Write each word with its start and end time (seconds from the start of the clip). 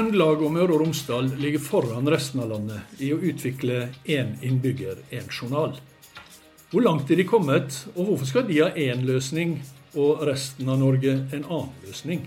Trøndelag 0.00 0.40
og 0.40 0.54
Møre 0.54 0.72
og 0.72 0.80
Romsdal 0.80 1.26
ligger 1.36 1.60
foran 1.60 2.06
resten 2.08 2.40
av 2.40 2.46
landet 2.54 3.02
i 3.04 3.10
å 3.12 3.18
utvikle 3.20 3.82
én 4.08 4.30
innbygger, 4.40 5.02
én 5.12 5.26
journal. 5.28 5.74
Hvor 6.72 6.86
langt 6.86 7.10
er 7.12 7.20
de 7.20 7.26
kommet, 7.28 7.76
og 7.92 8.06
hvorfor 8.08 8.30
skal 8.30 8.46
de 8.48 8.62
ha 8.62 8.70
én 8.72 9.04
løsning 9.04 9.58
og 10.00 10.22
resten 10.24 10.72
av 10.72 10.80
Norge 10.80 11.18
en 11.20 11.44
annen 11.44 11.84
løsning? 11.84 12.22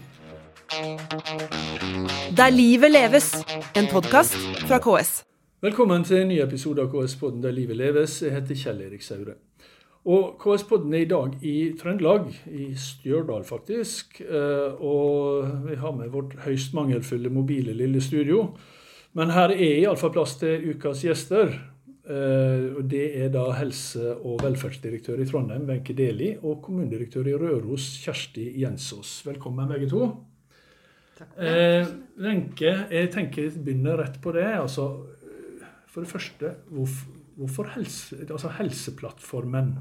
Der 2.38 2.54
livet 2.54 2.94
leves, 2.94 3.32
en 3.74 3.90
podkast 3.90 4.38
fra 4.68 4.78
KS. 4.78 5.24
Velkommen 5.66 6.06
til 6.06 6.22
en 6.22 6.30
ny 6.30 6.44
episode 6.46 6.86
av 6.86 6.94
KS-podden 6.94 7.42
Der 7.42 7.58
livet 7.58 7.82
leves. 7.82 8.20
Jeg 8.22 8.38
heter 8.38 8.54
Kjell 8.68 8.86
Erik 8.86 9.02
Saure. 9.02 9.40
Og 10.04 10.34
KS-podden 10.42 10.92
er 10.98 11.06
i 11.06 11.08
dag 11.08 11.36
i 11.48 11.58
Trøndelag, 11.80 12.26
i 12.52 12.74
Stjørdal 12.76 13.46
faktisk. 13.48 14.18
Eh, 14.20 14.82
og 14.84 15.46
vi 15.64 15.78
har 15.80 15.94
med 15.96 16.12
vårt 16.12 16.36
høyst 16.44 16.74
mangelfulle 16.76 17.32
mobile 17.32 17.72
lille 17.78 18.02
studio. 18.04 18.50
Men 19.16 19.32
her 19.32 19.54
er 19.54 19.78
iallfall 19.78 20.12
plass 20.12 20.36
til 20.42 20.74
ukas 20.74 21.06
gjester. 21.08 21.56
Eh, 22.04 22.76
og 22.76 22.84
Det 22.92 23.06
er 23.16 23.32
da 23.32 23.46
helse- 23.56 24.18
og 24.20 24.44
velferdsdirektør 24.44 25.24
i 25.24 25.30
Trondheim, 25.30 25.70
Wenche 25.70 25.96
Deli, 25.96 26.36
og 26.44 26.62
kommunedirektør 26.62 27.32
i 27.32 27.38
Røros, 27.40 28.04
Kjersti 28.04 28.60
Jensås. 28.60 29.24
Velkommen, 29.26 29.72
begge 29.72 29.90
to. 29.90 30.12
Eh, 31.40 31.88
Wenche, 32.20 32.90
jeg 32.92 33.10
tenker 33.12 33.44
jeg 33.44 33.64
begynner 33.64 34.04
rett 34.04 34.20
på 34.22 34.34
det. 34.34 34.52
altså 34.52 35.06
For 35.88 36.02
det 36.02 36.10
første, 36.10 36.56
hvorfor, 36.68 37.23
hvorfor 37.38 37.74
helse, 37.76 38.22
altså 38.24 38.52
Helseplattformen 38.60 39.76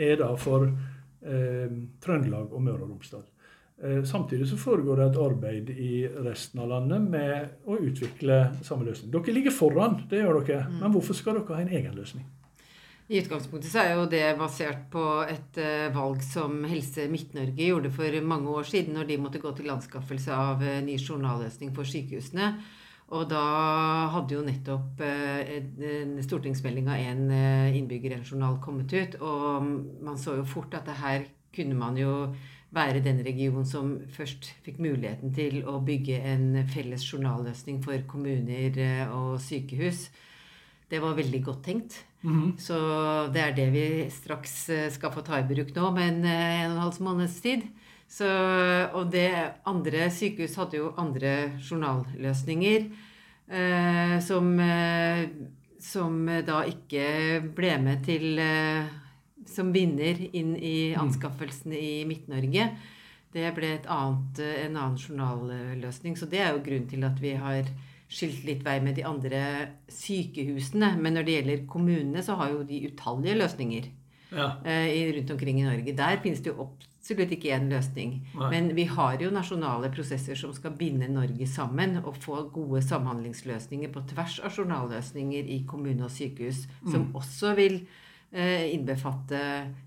er 0.00 0.18
da 0.20 0.32
for 0.40 0.66
eh, 0.66 1.78
Trøndelag 2.02 2.52
og 2.52 2.62
Møre 2.64 2.82
og 2.82 2.94
Romsdal. 2.94 3.24
Eh, 3.82 4.04
samtidig 4.04 4.48
så 4.48 4.56
foregår 4.56 4.96
det 4.96 5.06
et 5.10 5.18
arbeid 5.18 5.70
i 5.70 6.06
resten 6.26 6.62
av 6.62 6.70
landet 6.70 7.10
med 7.10 7.66
å 7.66 7.78
utvikle 7.82 8.38
samme 8.62 8.86
løsning. 8.86 9.10
Dere 9.14 9.34
ligger 9.34 9.54
foran, 9.54 10.00
det 10.10 10.22
gjør 10.22 10.40
dere. 10.46 10.70
Men 10.78 10.94
hvorfor 10.94 11.18
skal 11.18 11.40
dere 11.40 11.58
ha 11.58 11.64
en 11.64 11.76
egen 11.80 11.98
løsning? 11.98 12.26
I 13.04 13.18
utgangspunktet 13.20 13.68
så 13.68 13.82
er 13.82 13.98
jo 13.98 14.06
det 14.08 14.22
basert 14.38 14.86
på 14.92 15.02
et 15.28 15.58
uh, 15.60 15.90
valg 15.92 16.22
som 16.24 16.62
Helse 16.64 17.04
Midt-Norge 17.12 17.66
gjorde 17.66 17.90
for 17.92 18.16
mange 18.24 18.48
år 18.48 18.64
siden, 18.64 18.96
når 18.96 19.10
de 19.10 19.18
måtte 19.20 19.42
gå 19.42 19.52
til 19.58 19.68
anskaffelse 19.74 20.32
av 20.32 20.64
uh, 20.64 20.78
ny 20.86 20.94
journalløsning 20.96 21.74
for 21.76 21.84
sykehusene. 21.84 22.54
Og 23.12 23.28
da 23.28 23.40
hadde 24.14 24.34
jo 24.34 24.42
nettopp 24.46 25.00
eh, 25.04 25.58
en- 25.58 26.22
stortingsmeldinga 26.24 26.96
'En 26.98 27.30
eh, 27.30 27.76
innbygger, 27.76 28.16
en 28.16 28.24
journal' 28.24 28.60
kommet 28.60 28.92
ut. 28.92 29.14
Og 29.20 29.62
man 30.02 30.16
så 30.16 30.36
jo 30.36 30.44
fort 30.44 30.74
at 30.74 30.86
det 30.86 30.94
her 31.02 31.24
kunne 31.54 31.74
man 31.74 31.96
jo 31.96 32.34
være 32.72 33.00
den 33.04 33.20
regionen 33.24 33.64
som 33.64 34.00
først 34.10 34.48
fikk 34.64 34.78
muligheten 34.80 35.32
til 35.34 35.62
å 35.64 35.78
bygge 35.84 36.16
en 36.24 36.66
felles 36.66 37.04
journalløsning 37.12 37.82
for 37.84 37.94
kommuner 38.08 38.78
eh, 38.78 39.06
og 39.14 39.38
sykehus. 39.40 40.10
Det 40.90 41.00
var 41.00 41.14
veldig 41.14 41.44
godt 41.44 41.62
tenkt. 41.64 42.04
Så 42.58 42.74
det 43.34 43.40
er 43.42 43.52
det 43.54 43.72
vi 43.72 44.10
straks 44.10 44.68
eh, 44.70 44.90
skal 44.90 45.12
få 45.12 45.20
ta 45.20 45.38
i 45.38 45.42
bruk 45.46 45.74
nå, 45.76 45.90
med 45.94 46.08
en 46.08 46.24
en 46.24 46.70
og 46.70 46.76
en 46.76 46.82
halv 46.82 47.00
måneds 47.02 47.40
tid. 47.40 47.62
Så, 48.08 48.26
og 48.94 49.10
det 49.10 49.30
andre 49.66 50.06
sykehus 50.12 50.54
hadde 50.60 50.76
jo 50.78 50.92
andre 51.00 51.52
journalløsninger 51.58 52.84
eh, 53.50 54.18
som, 54.22 54.52
eh, 54.60 55.24
som 55.82 56.20
da 56.46 56.60
ikke 56.70 57.40
ble 57.56 57.72
med 57.82 58.04
til 58.06 58.38
eh, 58.38 58.86
som 59.50 59.72
vinner 59.74 60.20
inn 60.36 60.54
i 60.56 60.94
anskaffelsen 60.96 61.74
i 61.76 62.04
Midt-Norge. 62.08 62.68
Det 63.34 63.48
ble 63.56 63.72
et 63.80 63.88
annet, 63.90 64.38
eh, 64.38 64.60
en 64.68 64.76
annen 64.78 65.00
journalløsning. 65.00 66.14
Så 66.16 66.28
det 66.30 66.38
er 66.44 66.54
jo 66.54 66.62
grunnen 66.64 66.88
til 66.88 67.02
at 67.04 67.18
vi 67.20 67.34
har 67.34 67.66
skilt 68.14 68.44
litt 68.46 68.62
vei 68.62 68.78
med 68.84 68.94
de 68.94 69.02
andre 69.08 69.42
sykehusene. 69.90 70.94
Men 71.02 71.16
når 71.18 71.26
det 71.26 71.36
gjelder 71.40 71.66
kommunene, 71.66 72.22
så 72.22 72.36
har 72.38 72.52
jo 72.54 72.62
de 72.68 72.84
utallige 72.92 73.38
løsninger 73.42 73.90
Ja. 74.34 74.52
eh, 74.64 75.12
rundt 75.16 75.30
omkring 75.30 75.60
i 75.60 75.66
Norge. 75.66 75.96
Der 75.96 76.16
finnes 76.22 76.40
det 76.42 76.52
jo 76.54 76.68
absolutt 77.04 77.34
ikke 77.36 77.52
én 77.52 77.68
løsning. 77.68 78.14
Nei. 78.38 78.50
Men 78.50 78.70
vi 78.76 78.86
har 78.88 79.20
jo 79.20 79.30
nasjonale 79.32 79.90
prosesser 79.92 80.38
som 80.38 80.54
skal 80.56 80.72
binde 80.78 81.08
Norge 81.12 81.46
sammen 81.46 81.98
og 82.00 82.16
få 82.16 82.46
gode 82.54 82.80
samhandlingsløsninger 82.82 83.92
på 83.92 84.04
tvers 84.08 84.38
av 84.40 84.56
journalløsninger 84.56 85.50
i 85.52 85.64
kommune 85.68 86.06
og 86.06 86.12
sykehus, 86.14 86.64
som 86.88 87.10
også 87.14 87.54
vil 87.58 87.82
eh, 88.32 88.72
innbefatte 88.72 89.40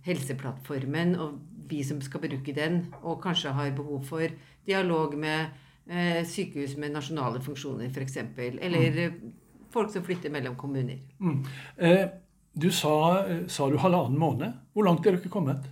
Helseplattformen 0.05 1.15
og 1.17 1.39
vi 1.67 1.81
som 1.83 1.99
skal 2.01 2.21
bruke 2.23 2.53
den, 2.55 2.85
og 3.01 3.17
kanskje 3.23 3.51
har 3.51 3.73
behov 3.75 4.05
for 4.07 4.37
dialog 4.67 5.17
med 5.17 5.49
eh, 5.89 6.21
sykehus 6.21 6.77
med 6.77 6.93
nasjonale 6.93 7.41
funksjoner, 7.41 7.89
f.eks. 7.89 8.21
Eller 8.37 9.09
mm. 9.09 9.33
folk 9.73 9.89
som 9.91 10.05
flytter 10.05 10.31
mellom 10.31 10.55
kommuner. 10.55 11.01
Mm. 11.19 11.41
Eh, 11.77 12.05
du 12.53 12.69
sa, 12.71 13.25
eh, 13.25 13.47
sa 13.47 13.67
du 13.69 13.77
halvannen 13.81 14.19
måned. 14.21 14.53
Hvor 14.73 14.85
langt 14.85 15.05
er 15.05 15.17
dere 15.17 15.33
kommet? 15.33 15.65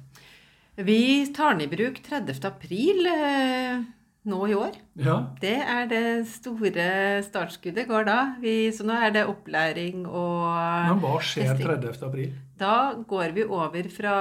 Vi 0.76 1.26
tar 1.36 1.56
den 1.56 1.62
i 1.62 1.68
bruk 1.72 2.02
30. 2.04 2.40
april 2.48 3.08
eh, 3.08 3.84
nå 4.28 4.40
i 4.50 4.56
år. 4.58 4.76
Ja. 5.00 5.16
Det 5.40 5.56
er 5.62 5.88
det 5.88 6.04
store 6.28 6.88
startskuddet 7.24 7.88
går 7.88 8.08
da. 8.10 8.18
Vi, 8.44 8.72
så 8.76 8.84
nå 8.88 8.98
er 9.00 9.14
det 9.16 9.24
opplæring 9.32 10.04
og 10.10 10.52
Men 10.90 11.00
hva 11.04 11.16
skjer 11.24 11.56
30. 11.62 11.96
april? 12.10 12.34
Da 12.60 12.94
går 13.08 13.32
vi 13.38 13.46
over 13.48 13.90
fra 13.94 14.16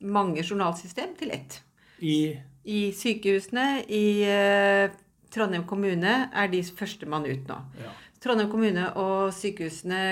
mange 0.00 0.42
journalsystem 0.42 1.12
til 1.20 1.34
ett. 1.36 1.60
I 2.00 2.38
I 2.64 2.92
sykehusene 2.94 3.82
i 3.90 4.22
eh, 4.24 4.88
Trondheim 5.32 5.64
kommune 5.66 6.28
er 6.32 6.48
de 6.52 6.62
førstemann 6.62 7.26
ut 7.26 7.48
nå. 7.48 7.58
ja. 7.82 7.92
Trondheim 8.22 8.50
kommune 8.52 8.84
og 8.96 9.32
sykehusene 9.34 10.02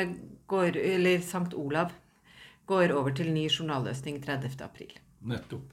går, 0.51 0.75
eller 0.77 1.21
St. 1.23 1.55
Olav 1.55 1.93
går 2.67 2.91
over 2.93 3.15
til 3.15 3.31
ny 3.33 3.47
journalløsning 3.47 4.19
30. 4.25 4.57
april. 4.67 4.91
Nettopp. 5.27 5.73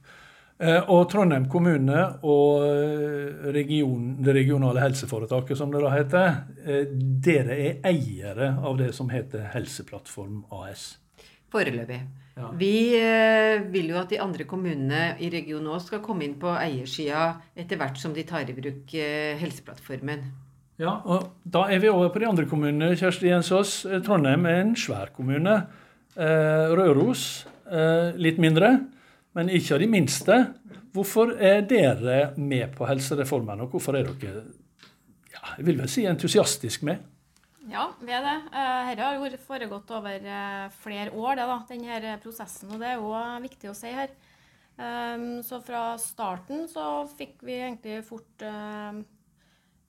Eh, 0.58 0.90
Og 0.90 1.04
Trondheim 1.10 1.44
kommune 1.50 1.98
og 2.26 2.64
eh, 2.66 3.50
region, 3.54 4.16
det 4.26 4.34
regionale 4.34 4.82
helseforetaket, 4.82 5.54
som 5.58 5.70
det 5.70 5.82
da 5.84 5.92
heter, 5.92 6.40
eh, 6.64 6.88
dere 7.22 7.58
er 7.62 7.76
eiere 7.86 8.56
av 8.58 8.80
det 8.80 8.90
som 8.96 9.10
heter 9.12 9.52
Helseplattform 9.52 10.40
AS. 10.58 10.96
Foreløpig. 11.52 12.00
Ja. 12.38 12.50
Vi 12.54 12.74
vil 13.72 13.88
jo 13.90 13.96
at 13.98 14.12
de 14.12 14.18
andre 14.22 14.44
kommunene 14.46 15.16
i 15.18 15.30
regionen 15.32 15.72
òg 15.74 15.80
skal 15.82 16.02
komme 16.04 16.22
inn 16.26 16.36
på 16.38 16.52
eiersida 16.52 17.40
etter 17.58 17.80
hvert 17.80 17.98
som 17.98 18.12
de 18.14 18.22
tar 18.22 18.46
i 18.46 18.54
bruk 18.54 18.92
Helseplattformen. 19.40 20.22
Ja, 20.78 21.00
og 21.02 21.32
Da 21.42 21.64
er 21.66 21.80
vi 21.82 21.88
over 21.90 22.12
på 22.14 22.20
de 22.22 22.28
andre 22.28 22.46
kommunene. 22.46 22.92
Kjersti 22.94 23.32
Jensås, 23.32 23.80
Trondheim 24.06 24.46
er 24.46 24.60
en 24.60 24.76
svær 24.78 25.10
kommune. 25.16 25.56
Røros 26.14 27.24
litt 28.14 28.38
mindre, 28.38 28.76
men 29.38 29.52
ikke 29.54 29.76
av 29.76 29.84
de 29.84 29.90
minste. 29.90 30.38
Hvorfor 30.96 31.36
er 31.38 31.62
dere 31.68 32.32
med 32.40 32.72
på 32.74 32.88
helsereformen, 32.88 33.62
og 33.62 33.74
hvorfor 33.76 33.94
er 33.94 34.08
dere 34.08 34.42
ja, 35.30 35.42
jeg 35.58 35.66
vil 35.68 35.78
vel 35.78 35.90
si 35.92 36.08
entusiastisk 36.10 36.82
med? 36.88 37.04
Ja, 37.68 37.90
vi 38.00 38.14
er 38.16 38.24
det. 38.24 38.36
Eh, 38.48 38.88
Dette 38.88 39.04
har 39.04 39.20
vært 39.20 39.44
foregått 39.44 39.92
over 39.94 40.24
eh, 40.24 40.64
flere 40.80 41.12
år, 41.12 41.36
det 41.36 41.46
da, 41.50 41.58
denne 41.68 42.16
prosessen. 42.22 42.72
Og 42.72 42.80
det 42.80 42.94
er 42.94 43.04
òg 43.04 43.44
viktig 43.44 43.70
å 43.70 43.76
si 43.76 43.92
her. 43.92 44.14
Um, 44.78 45.42
Så 45.42 45.58
fra 45.66 45.96
starten 45.98 46.68
så 46.70 47.02
fikk 47.18 47.42
vi 47.42 47.56
egentlig 47.58 47.98
fort 48.06 48.44
eh, 48.46 49.00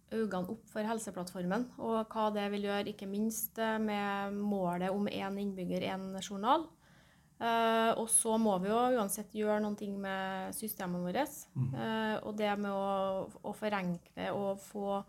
øynene 0.09 0.49
opp 0.49 0.63
for 0.71 0.81
Helseplattformen 0.89 1.67
og 1.77 2.09
hva 2.09 2.31
det 2.33 2.47
vil 2.55 2.65
gjøre, 2.65 2.89
ikke 2.89 3.09
minst 3.09 3.61
eh, 3.61 3.77
med 3.81 4.33
målet 4.33 4.89
om 4.89 5.05
én 5.05 5.37
innbygger, 5.45 5.85
én 5.93 6.09
journal. 6.25 6.65
Eh, 7.39 7.91
og 7.95 8.09
så 8.11 8.35
må 8.37 8.57
vi 8.59 8.67
jo 8.67 8.79
uansett 8.99 9.31
gjøre 9.31 9.61
noen 9.63 9.77
ting 9.79 9.93
med 10.01 10.51
systemene 10.57 11.05
våre. 11.05 11.23
Eh, 11.55 12.17
og 12.27 12.35
det 12.37 12.51
med 12.59 12.71
å, 12.71 13.29
å 13.43 13.53
forenkle 13.55 14.31
og 14.35 14.59
få 14.59 14.99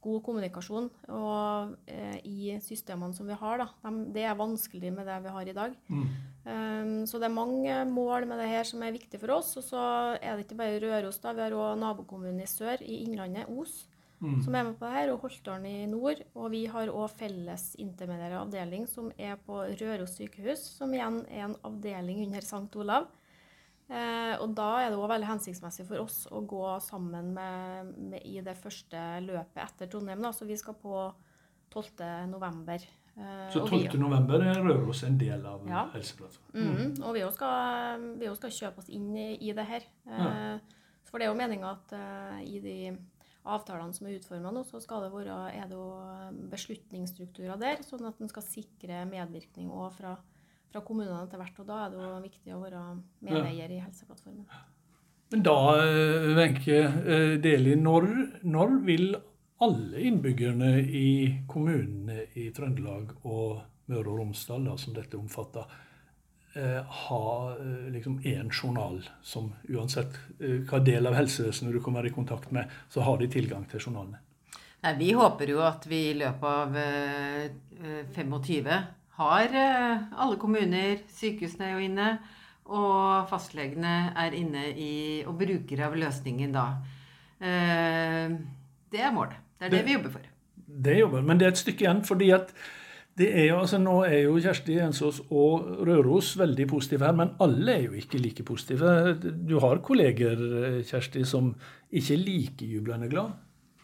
god 0.00 0.22
kommunikasjon 0.24 0.86
og, 1.12 1.74
uh, 1.92 2.14
i 2.24 2.54
systemene 2.64 3.12
som 3.12 3.26
vi 3.28 3.34
har. 3.36 3.58
Da. 3.60 3.66
Dem- 3.84 4.06
det 4.14 4.22
er 4.24 4.34
vanskelig 4.38 4.92
med 4.96 5.04
det 5.04 5.18
vi 5.26 5.28
har 5.34 5.48
i 5.50 5.52
dag. 5.52 5.74
Um, 6.46 7.04
så 7.04 7.20
det 7.20 7.28
er 7.28 7.34
mange 7.36 7.74
mål 7.84 8.24
med 8.26 8.40
det 8.40 8.48
her 8.48 8.64
som 8.64 8.80
er 8.82 8.94
viktig 8.96 9.20
for 9.20 9.34
oss. 9.36 9.50
Og 9.60 9.66
så 9.66 9.82
er 10.16 10.36
det 10.38 10.46
ikke 10.46 10.56
bare 10.56 10.80
Røros, 10.80 11.20
da. 11.20 11.34
Vi 11.36 11.44
har 11.44 11.52
òg 11.52 11.76
nabokommunen 11.82 12.40
i 12.40 12.48
sør, 12.48 12.80
i 12.80 13.02
Innlandet, 13.04 13.44
Os, 13.52 13.82
som 14.20 14.54
er 14.54 14.64
med 14.64 14.74
på 14.78 14.84
det 14.86 14.92
her, 14.92 15.12
og 15.12 15.20
Holtålen 15.22 15.66
i 15.66 15.86
nord. 15.86 16.20
Og 16.34 16.50
vi 16.52 16.66
har 16.66 16.88
òg 16.88 17.08
felles 17.10 17.74
intermediære 17.80 18.40
avdeling 18.42 18.86
som 18.88 19.10
er 19.18 19.36
på 19.46 19.62
Røros 19.80 20.16
sykehus, 20.18 20.60
som 20.76 20.92
igjen 20.92 21.22
er 21.30 21.46
en 21.48 21.56
avdeling 21.64 22.22
under 22.26 22.38
St. 22.44 22.76
Olav. 22.76 23.06
Eh, 23.90 24.36
og 24.38 24.52
da 24.54 24.68
er 24.84 24.90
det 24.92 24.98
òg 25.00 25.08
veldig 25.10 25.26
hensiktsmessig 25.26 25.86
for 25.88 25.98
oss 26.04 26.26
å 26.30 26.44
gå 26.46 26.80
sammen 26.84 27.32
med, 27.34 27.88
med, 28.12 28.22
i 28.24 28.40
det 28.40 28.54
første 28.60 29.00
løpet 29.24 29.64
etter 29.64 29.88
Trondheim. 29.90 30.20
Da. 30.22 30.30
Så 30.36 30.46
vi 30.46 30.56
skal 30.60 30.74
på 30.78 31.08
12. 31.72 32.28
november. 32.30 32.78
Eh, 33.16 33.48
Så 33.50 33.62
og 33.64 33.70
vi- 33.72 33.88
12. 33.88 33.98
november 33.98 34.40
er 34.46 34.60
Røros 34.62 35.02
en 35.04 35.18
del 35.18 35.44
av 35.46 35.66
Ja. 35.66 35.88
Helseplattformen. 35.92 36.94
Mhm, 36.94 37.02
Og 37.02 37.14
vi 37.14 37.24
skal, 37.32 38.00
vi 38.18 38.26
skal 38.36 38.50
kjøpe 38.50 38.78
oss 38.78 38.88
inn 38.90 39.16
i, 39.16 39.38
i 39.48 39.52
det 39.52 39.66
her. 39.66 39.80
Eh, 40.06 40.58
For 41.10 41.18
det 41.18 41.26
er 41.26 41.32
jo 41.32 41.38
meninga 41.40 41.70
at 41.72 41.92
uh, 41.92 42.40
i 42.46 42.60
de 42.60 42.96
avtalene 43.48 43.96
som 43.96 44.08
er 44.08 44.18
utforma 44.18 44.52
nå, 44.52 44.64
så 44.68 44.80
skal 44.82 45.06
det 45.06 45.12
være, 45.14 45.36
er 45.56 45.70
det 45.70 46.48
beslutningsstrukturer 46.52 47.60
der, 47.60 47.80
sånn 47.86 48.04
at 48.08 48.20
en 48.20 48.30
skal 48.30 48.44
sikre 48.44 49.04
medvirkning 49.08 49.70
òg 49.72 49.94
fra, 49.96 50.16
fra 50.72 50.82
kommunene 50.84 51.22
etter 51.24 51.40
hvert. 51.40 51.62
Og 51.62 51.70
da 51.70 51.84
er 51.84 51.94
det 51.94 52.04
jo 52.04 52.12
viktig 52.26 52.54
å 52.56 52.60
være 52.64 52.84
medeier 53.26 53.72
i 53.72 53.80
Helseplattformen. 53.80 54.46
Men 55.30 55.44
da, 55.46 55.56
eh, 55.78 56.30
Wenche 56.34 56.78
eh, 56.84 57.34
Deli, 57.42 57.76
når, 57.78 58.08
når 58.50 58.72
vil 58.86 59.12
alle 59.62 60.00
innbyggerne 60.08 60.72
i 60.82 61.10
kommunene 61.48 62.24
i 62.40 62.48
Trøndelag 62.56 63.12
og 63.22 63.60
Møre 63.90 64.08
og 64.08 64.18
Romsdal, 64.22 64.64
da, 64.66 64.74
som 64.80 64.96
dette 64.96 65.18
omfatter, 65.18 65.70
eh, 65.70 65.89
ha 66.54 67.52
eh, 67.60 67.90
liksom 67.92 68.18
én 68.26 68.50
journal 68.50 69.00
som 69.22 69.52
uansett 69.68 70.16
eh, 70.40 70.60
hva 70.66 70.80
del 70.84 71.06
av 71.06 71.14
helsevesenet 71.14 71.72
du 71.72 71.80
kommer 71.80 72.06
i 72.06 72.10
kontakt 72.10 72.50
med, 72.50 72.68
så 72.88 73.00
har 73.06 73.18
de 73.18 73.28
tilgang 73.30 73.64
til 73.70 73.80
journalene? 73.80 74.18
Nei, 74.82 74.94
Vi 74.98 75.12
håper 75.12 75.46
jo 75.52 75.60
at 75.62 75.84
vi 75.86 76.10
i 76.10 76.14
løpet 76.18 76.42
av 76.42 76.76
eh, 76.76 77.50
25 78.16 78.70
har 79.20 79.44
eh, 79.52 80.02
alle 80.16 80.36
kommuner, 80.40 80.98
sykehusene 81.12 81.72
jo 81.74 81.78
inne, 81.84 82.18
og 82.70 83.28
fastlegene 83.28 84.12
er 84.16 84.34
inne 84.38 84.68
i, 84.78 84.92
og 85.26 85.36
brukere 85.40 85.86
av 85.88 85.96
løsningen 85.98 86.52
da. 86.54 86.66
Eh, 87.40 88.34
det 88.90 89.00
er 89.06 89.12
målet. 89.14 89.38
Det 89.58 89.66
er 89.66 89.70
det, 89.70 89.78
Det- 89.78 89.86
vi 89.86 89.92
jobber 89.98 90.10
for. 90.10 90.26
Det 90.70 90.98
jobber, 90.98 91.22
men 91.22 91.38
det 91.38 91.46
er 91.46 91.50
et 91.50 91.58
stykke 91.58 91.82
igjen. 91.84 92.04
fordi 92.06 92.30
at 92.30 92.52
det 93.18 93.28
er 93.36 93.50
jo, 93.50 93.58
altså 93.60 93.78
Nå 93.82 93.96
er 94.06 94.22
jo 94.24 94.38
Kjersti 94.40 94.78
Jensås 94.78 95.18
og 95.28 95.66
Røros 95.86 96.32
veldig 96.38 96.66
positive 96.70 97.04
her, 97.04 97.16
men 97.18 97.34
alle 97.42 97.74
er 97.74 97.86
jo 97.88 97.98
ikke 97.98 98.20
like 98.22 98.46
positive. 98.46 99.14
Du 99.20 99.58
har 99.60 99.82
kolleger 99.84 100.40
Kjersti, 100.86 101.24
som 101.28 101.52
ikke 101.90 102.14
er 102.14 102.22
like 102.24 102.68
jublende 102.70 103.10
glad. 103.10 103.34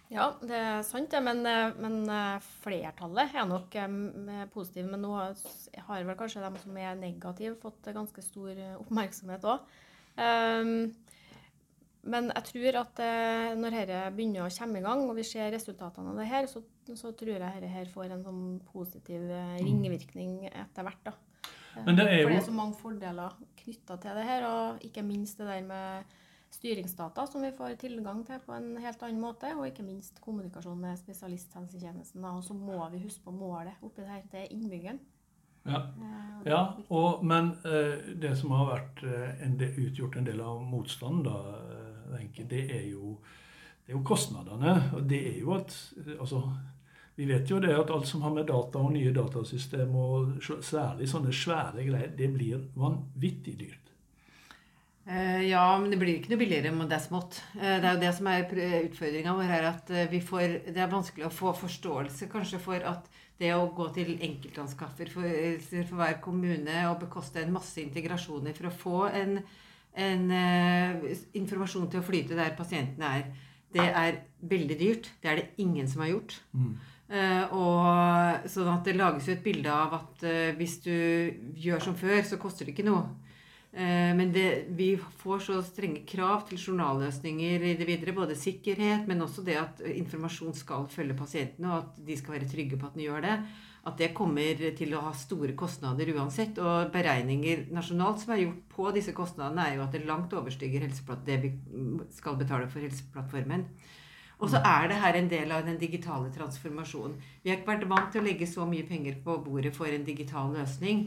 Ja, 0.07 0.29
det 0.39 0.55
er 0.55 0.85
sant 0.87 1.11
det, 1.11 1.19
men, 1.25 1.41
eh, 1.51 1.73
men 1.83 2.05
eh, 2.07 2.45
flertallet 2.63 3.35
er 3.35 3.49
nok 3.49 3.75
eh, 3.75 4.45
positive. 4.55 4.87
Men 4.93 5.03
nå 5.03 5.15
har 5.17 6.07
vel 6.07 6.19
kanskje 6.19 6.45
de 6.45 6.63
som 6.63 6.79
er 6.79 6.95
negative, 7.01 7.57
fått 7.63 7.91
ganske 7.95 8.23
stor 8.23 8.63
oppmerksomhet 8.79 9.47
òg. 9.51 9.67
Men 12.07 12.31
jeg 12.31 12.47
tror 12.51 12.79
at 12.83 13.01
eh, 13.03 13.53
når 13.59 13.77
dette 13.81 14.01
begynner 14.17 14.47
å 14.47 14.51
komme 14.55 14.81
i 14.81 14.85
gang, 14.85 15.05
og 15.07 15.17
vi 15.19 15.25
ser 15.27 15.51
resultatene 15.55 16.13
av 16.13 16.21
det 16.21 16.29
her, 16.31 16.49
så, 16.51 16.63
så 16.95 17.13
tror 17.19 17.35
jeg 17.35 17.43
dette 17.43 17.71
her 17.73 17.89
får 17.93 18.13
en 18.15 18.27
sånn 18.27 18.45
positiv 18.71 19.25
eh, 19.31 19.57
ringvirkning 19.63 20.45
etter 20.53 20.87
hvert. 20.87 21.03
da. 21.09 21.17
Eh, 21.77 21.83
Men 21.89 21.99
det 21.99 22.07
er 22.07 22.23
For 22.23 22.35
det 22.35 22.39
er 22.39 22.47
så 22.47 22.55
mange 22.61 22.79
fordeler 22.79 23.41
knytta 23.63 23.99
til 24.03 24.21
det 24.21 24.29
her, 24.29 24.47
og 24.51 24.87
ikke 24.87 25.05
minst 25.07 25.43
det 25.43 25.51
der 25.51 25.67
med 25.67 26.15
styringsdata 26.57 27.27
som 27.29 27.43
vi 27.43 27.51
får 27.57 27.75
tilgang 27.83 28.23
til 28.25 28.39
på 28.47 28.55
en 28.55 28.77
helt 28.81 29.03
annen 29.03 29.21
måte, 29.21 29.51
og 29.59 29.67
ikke 29.67 29.85
minst 29.85 30.23
kommunikasjon 30.25 30.79
med 30.81 30.97
spesialisthelsetjenesten. 31.03 32.25
Og 32.31 32.45
så 32.47 32.57
må 32.57 32.79
vi 32.95 33.03
huske 33.03 33.27
på 33.27 33.35
målet 33.35 33.83
oppi 33.83 34.05
det 34.05 34.15
her, 34.15 34.25
det 34.33 34.45
er 34.45 34.55
innbyggeren. 34.55 35.03
Ja, 35.67 35.83
Eh, 35.99 36.51
ja 36.51 36.61
og, 36.89 37.25
Men 37.25 37.55
eh, 37.65 38.15
det 38.23 38.37
som 38.39 38.55
har 38.55 38.69
vært 38.71 39.03
eh, 39.03 39.45
en 39.45 39.57
del, 39.59 39.75
utgjort 39.87 40.17
en 40.17 40.29
del 40.29 40.41
av 40.41 40.63
motstanden, 40.63 41.25
da, 41.27 41.37
Wenche, 42.13 42.47
det 42.49 42.65
er 42.77 42.87
jo 42.91 43.17
jo 43.91 44.03
kostnadene. 44.07 44.77
Og 44.97 45.07
det 45.09 45.21
er 45.33 45.41
jo 45.43 45.57
at 45.57 45.75
altså, 46.19 46.43
Vi 47.17 47.25
vet 47.25 47.49
jo 47.49 47.57
det 47.63 47.73
at 47.73 47.91
alt 47.91 48.05
som 48.05 48.21
har 48.27 48.33
med 48.35 48.45
data 48.45 48.77
og 48.77 48.91
nye 48.93 49.09
datasystem, 49.17 49.95
og 49.97 50.35
særlig 50.45 51.07
sånne 51.09 51.31
svære 51.33 51.87
greier, 51.87 52.11
det 52.13 52.27
blir 52.29 52.67
vanvittig 52.77 53.55
dyrt. 53.57 53.93
Eh, 55.09 55.47
ja, 55.49 55.63
men 55.81 55.89
det 55.89 55.97
blir 55.97 56.19
ikke 56.19 56.35
noe 56.35 56.43
billigere 56.43 56.75
om 56.75 56.83
det 56.85 56.99
er 56.99 57.07
smått. 57.07 57.39
Det 57.55 57.71
er 57.79 57.95
jo 57.95 58.03
det 58.03 58.13
som 58.19 58.29
er 58.29 58.45
utfordringa 58.83 59.33
vår 59.39 59.49
her, 59.49 59.69
at 59.71 59.95
eh, 59.97 60.19
får, 60.29 60.59
det 60.69 60.83
er 60.83 60.93
vanskelig 60.93 61.25
å 61.25 61.33
få 61.33 61.55
forståelse 61.57 62.29
kanskje 62.29 62.61
for 62.61 62.85
at 62.85 63.09
det 63.41 63.55
å 63.57 63.71
gå 63.73 63.89
til 63.97 64.13
enkeltanskaffer 64.21 65.09
for, 65.17 65.41
for 65.73 65.97
hver 65.97 66.21
kommune 66.21 66.83
og 66.91 67.01
bekoste 67.07 67.41
en 67.41 67.57
masse 67.57 67.81
integrasjoner 67.81 68.53
for 68.61 68.69
å 68.69 68.77
få 68.83 69.01
en, 69.09 69.39
en 69.97 70.31
eh, 70.31 71.17
informasjon 71.41 71.89
til 71.93 72.03
å 72.03 72.07
flyte 72.07 72.37
der 72.39 72.57
pasientene 72.59 73.13
er, 73.19 73.31
det 73.77 73.87
er 73.87 74.21
veldig 74.47 74.77
dyrt. 74.81 75.11
Det 75.23 75.31
er 75.31 75.41
det 75.41 75.49
ingen 75.63 75.89
som 75.89 76.05
har 76.05 76.15
gjort. 76.15 76.37
Eh, 77.07 77.53
og 77.55 78.49
sånn 78.51 78.73
at 78.73 78.87
det 78.87 78.97
lages 78.97 79.29
jo 79.29 79.37
et 79.37 79.45
bilde 79.45 79.71
av 79.71 79.95
at 79.95 80.25
eh, 80.27 80.57
hvis 80.59 80.81
du 80.83 80.97
gjør 81.63 81.85
som 81.85 81.97
før, 81.99 82.19
så 82.27 82.39
koster 82.41 82.67
det 82.67 82.75
ikke 82.75 82.89
noe. 82.89 83.05
Eh, 83.77 84.11
men 84.17 84.33
det, 84.33 84.47
vi 84.75 84.95
får 85.21 85.45
så 85.47 85.61
strenge 85.67 86.07
krav 86.09 86.47
til 86.49 86.59
journalløsninger 86.59 87.69
i 87.71 87.77
det 87.79 87.87
videre. 87.89 88.17
Både 88.17 88.39
sikkerhet, 88.39 89.07
men 89.07 89.23
også 89.23 89.45
det 89.47 89.59
at 89.61 89.85
informasjon 89.93 90.57
skal 90.57 90.89
følge 90.91 91.19
pasientene, 91.19 91.71
og 91.71 91.85
at 91.85 92.03
de 92.09 92.19
skal 92.19 92.39
være 92.39 92.51
trygge 92.51 92.81
på 92.81 92.89
at 92.89 92.97
den 92.97 93.07
gjør 93.07 93.27
det. 93.27 93.39
At 93.87 94.01
det 94.01 94.11
kommer 94.17 94.63
til 94.79 94.97
å 94.99 95.03
ha 95.05 95.13
store 95.15 95.55
kostnader 95.59 96.11
uansett. 96.17 96.59
Og 96.59 96.91
beregninger 96.95 97.69
nasjonalt 97.75 98.25
som 98.25 98.35
er 98.35 98.43
gjort 98.43 98.65
på 98.73 98.89
disse 98.97 99.15
kostnadene, 99.15 99.69
er 99.69 99.79
jo 99.79 99.85
at 99.85 99.95
det 99.95 100.07
langt 100.09 100.35
overstiger 100.35 100.89
det 101.27 101.39
vi 101.45 101.53
skal 102.17 102.41
betale 102.41 102.67
for 102.73 102.83
Helseplattformen. 102.83 103.69
Og 104.37 104.51
så 104.53 104.61
er 104.61 104.91
det 104.91 104.99
her 105.01 105.17
en 105.17 105.31
del 105.31 105.53
av 105.55 105.65
den 105.65 105.79
digitale 105.81 106.29
transformasjonen. 106.35 107.15
Vi 107.43 107.51
har 107.51 107.57
ikke 107.57 107.71
vært 107.71 107.89
vant 107.89 108.11
til 108.13 108.21
å 108.21 108.27
legge 108.27 108.49
så 108.51 108.67
mye 108.69 108.85
penger 108.85 109.17
på 109.25 109.39
bordet 109.47 109.73
for 109.77 109.89
en 109.89 110.05
digital 110.05 110.53
løsning. 110.53 111.07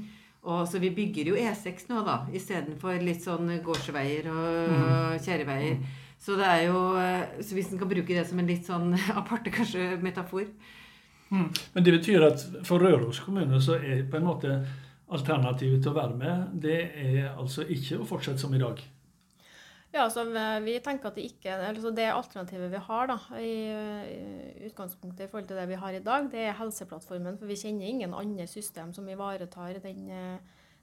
Og 0.49 0.63
så 0.71 0.79
vi 0.79 0.89
bygger 0.95 1.29
jo 1.29 1.37
E6 1.37 1.89
nå, 1.91 2.01
da, 2.07 2.21
istedenfor 2.33 3.03
litt 3.03 3.21
sånn 3.25 3.51
gårdsveier 3.65 4.29
og 4.31 5.19
kjerreveier. 5.25 5.81
Så 6.19 6.35
det 6.39 6.47
er 6.47 6.65
jo 6.67 6.79
eh, 6.99 7.43
Så 7.43 7.55
hvis 7.55 7.69
en 7.71 7.79
kan 7.79 7.87
bruke 7.87 8.15
det 8.15 8.25
som 8.27 8.39
en 8.41 8.49
litt 8.49 8.65
sånn 8.67 8.91
aparte 9.19 9.53
kanskje 9.53 9.93
metafor. 10.03 10.47
Men 11.29 11.83
det 11.85 11.93
betyr 11.99 12.23
at 12.25 12.45
for 12.65 12.81
Røros 12.81 13.19
kommune 13.21 13.59
så 13.61 13.77
er 13.77 14.05
på 14.09 14.17
en 14.17 14.25
måte 14.25 14.53
alternativet 15.13 15.81
til 15.83 15.91
å 15.91 15.97
være 15.97 16.15
med, 16.17 16.61
det 16.61 16.79
er 17.01 17.35
altså 17.35 17.65
ikke 17.65 17.99
å 18.01 18.07
fortsette 18.09 18.41
som 18.41 18.53
i 18.53 18.61
dag. 18.61 18.81
Ja, 19.93 20.03
så 20.09 20.21
vi- 20.63 20.79
tenker 20.85 21.07
at 21.07 21.15
det 21.15 21.23
ikke 21.31 21.49
altså 21.65 21.89
Det 21.95 22.05
alternativet 22.13 22.69
vi 22.71 22.77
har 22.77 23.07
da, 23.07 23.17
i, 23.39 23.53
i 23.73 24.67
utgangspunktet 24.69 25.25
i 25.25 25.27
forhold 25.31 25.47
til 25.47 25.57
det 25.57 25.67
vi 25.67 25.79
har 25.81 25.93
i 25.93 26.03
dag, 26.03 26.29
det 26.31 26.39
er 26.45 26.53
Helseplattformen. 26.59 27.39
For 27.39 27.49
vi 27.49 27.55
kjenner 27.57 27.85
ingen 27.89 28.13
andre 28.13 28.45
system 28.47 28.93
som 28.93 29.09
ivaretar 29.09 29.79
den, 29.81 30.09
eh, 30.09 30.37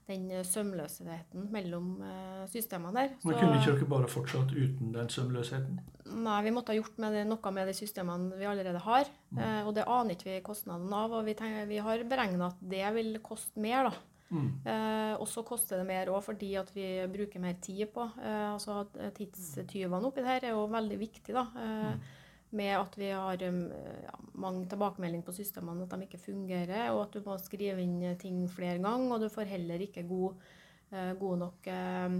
den 0.07 0.29
sømløsheten 0.47 1.49
mellom 1.51 2.01
eh, 2.05 2.43
systemene 2.51 2.95
der. 2.95 3.15
Men 3.27 3.39
kunne 3.39 3.59
ikke 3.59 3.75
dere 3.75 3.89
bare 3.91 4.11
fortsatt 4.11 4.53
uten 4.55 4.93
den 4.95 5.09
sømløsheten? 5.11 5.79
Nei, 6.07 6.37
vi 6.45 6.53
måtte 6.55 6.71
ha 6.71 6.77
gjort 6.77 6.99
med 7.03 7.17
det, 7.17 7.23
noe 7.27 7.51
med 7.55 7.67
de 7.67 7.75
systemene 7.75 8.37
vi 8.39 8.47
allerede 8.47 8.81
har. 8.85 9.09
Mm. 9.31 9.41
Eh, 9.43 9.63
og 9.67 9.73
det 9.75 9.87
aner 9.87 10.15
ikke 10.15 10.29
vi 10.29 10.43
kostnaden 10.45 10.93
av. 10.95 11.17
Og 11.19 11.25
vi, 11.27 11.35
tenker, 11.37 11.67
vi 11.69 11.81
har 11.83 12.05
beregna 12.07 12.53
at 12.53 12.61
det 12.75 12.85
vil 12.95 13.17
koste 13.25 13.63
mer, 13.63 13.89
da. 13.89 14.05
Mm. 14.27 14.47
Eh, 14.67 15.13
og 15.21 15.27
så 15.31 15.43
koster 15.47 15.79
det 15.79 15.87
mer 15.87 16.09
òg 16.11 16.19
fordi 16.25 16.49
at 16.59 16.71
vi 16.75 16.87
bruker 17.11 17.43
mer 17.43 17.59
tid 17.63 17.87
på. 17.93 18.07
Eh, 18.19 18.47
altså 18.53 18.85
Tidstyvene 19.17 20.07
oppi 20.07 20.23
det 20.23 20.31
her 20.31 20.49
er 20.49 20.55
jo 20.55 20.65
veldig 20.71 20.99
viktig. 21.03 21.35
da, 21.35 21.45
eh, 21.63 22.15
Med 22.55 22.77
at 22.77 22.93
vi 22.95 23.09
har 23.11 23.41
um, 23.49 23.57
ja, 24.05 24.13
mange 24.39 24.69
tilbakemeldinger 24.71 25.25
på 25.27 25.33
systemene, 25.35 25.83
at 25.83 25.91
de 25.91 26.05
ikke 26.05 26.21
fungerer, 26.21 26.93
og 26.93 27.01
at 27.03 27.17
du 27.17 27.25
må 27.25 27.35
skrive 27.43 27.83
inn 27.83 27.99
ting 28.21 28.37
flere 28.47 28.79
ganger. 28.79 29.17
Og 29.17 29.25
du 29.25 29.27
får 29.33 29.49
heller 29.51 29.83
ikke 29.83 30.05
god, 30.07 30.45
eh, 30.93 31.11
god 31.19 31.41
nok 31.41 31.67
eh, 31.67 32.15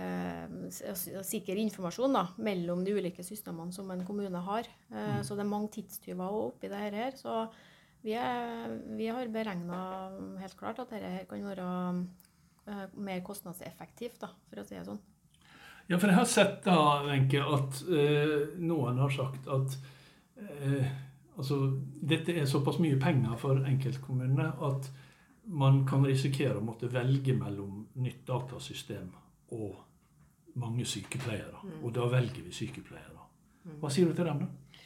eh, 0.00 0.56
sikker 1.28 1.60
informasjon 1.60 2.16
da, 2.16 2.24
mellom 2.40 2.80
de 2.86 2.96
ulike 2.96 3.20
systemene 3.28 3.76
som 3.76 3.92
en 3.92 4.06
kommune 4.08 4.40
har. 4.48 4.72
Eh, 4.88 5.20
Så 5.20 5.36
det 5.36 5.44
er 5.44 5.52
mange 5.52 5.68
tidstyver 5.76 6.32
oppi 6.48 6.72
det 6.72 6.80
her. 6.86 7.12
Så 7.20 7.44
vi, 8.02 8.16
er, 8.16 8.72
vi 8.96 9.12
har 9.12 9.28
beregna 9.28 9.84
helt 10.40 10.56
klart 10.56 10.80
at 10.80 10.96
dette 10.96 11.12
her 11.18 11.28
kan 11.28 11.44
være 11.44 11.70
eh, 12.72 12.86
mer 12.96 13.20
kostnadseffektivt, 13.20 14.16
da, 14.24 14.32
for 14.48 14.64
å 14.64 14.64
si 14.64 14.80
det 14.80 14.88
sånn. 14.88 15.04
Ja, 15.92 15.98
for 16.00 16.08
jeg 16.08 16.16
har 16.16 16.28
sett 16.30 16.62
da, 16.64 16.76
Wenche, 17.04 17.42
at 17.44 17.82
eh, 17.92 18.36
noen 18.64 18.96
har 19.02 19.12
sagt 19.12 19.48
at 19.52 19.74
eh, 20.40 20.86
altså, 21.36 21.58
dette 22.00 22.32
er 22.40 22.48
såpass 22.48 22.78
mye 22.80 22.96
penger 23.02 23.36
for 23.40 23.60
enkeltkommunene 23.68 24.46
at 24.70 24.88
man 25.52 25.82
kan 25.84 26.06
risikere 26.08 26.56
å 26.56 26.64
måtte 26.64 26.88
velge 26.88 27.34
mellom 27.36 27.82
nytt 28.00 28.22
datasystem 28.24 29.10
og 29.52 29.82
mange 30.62 30.86
sykepleiere. 30.88 31.60
Og 31.82 31.92
da 31.92 32.08
velger 32.08 32.46
vi 32.46 32.54
sykepleiere. 32.56 33.28
Hva 33.82 33.90
sier 33.92 34.08
du 34.08 34.16
til 34.16 34.30
dem, 34.30 34.46
da? 34.46 34.80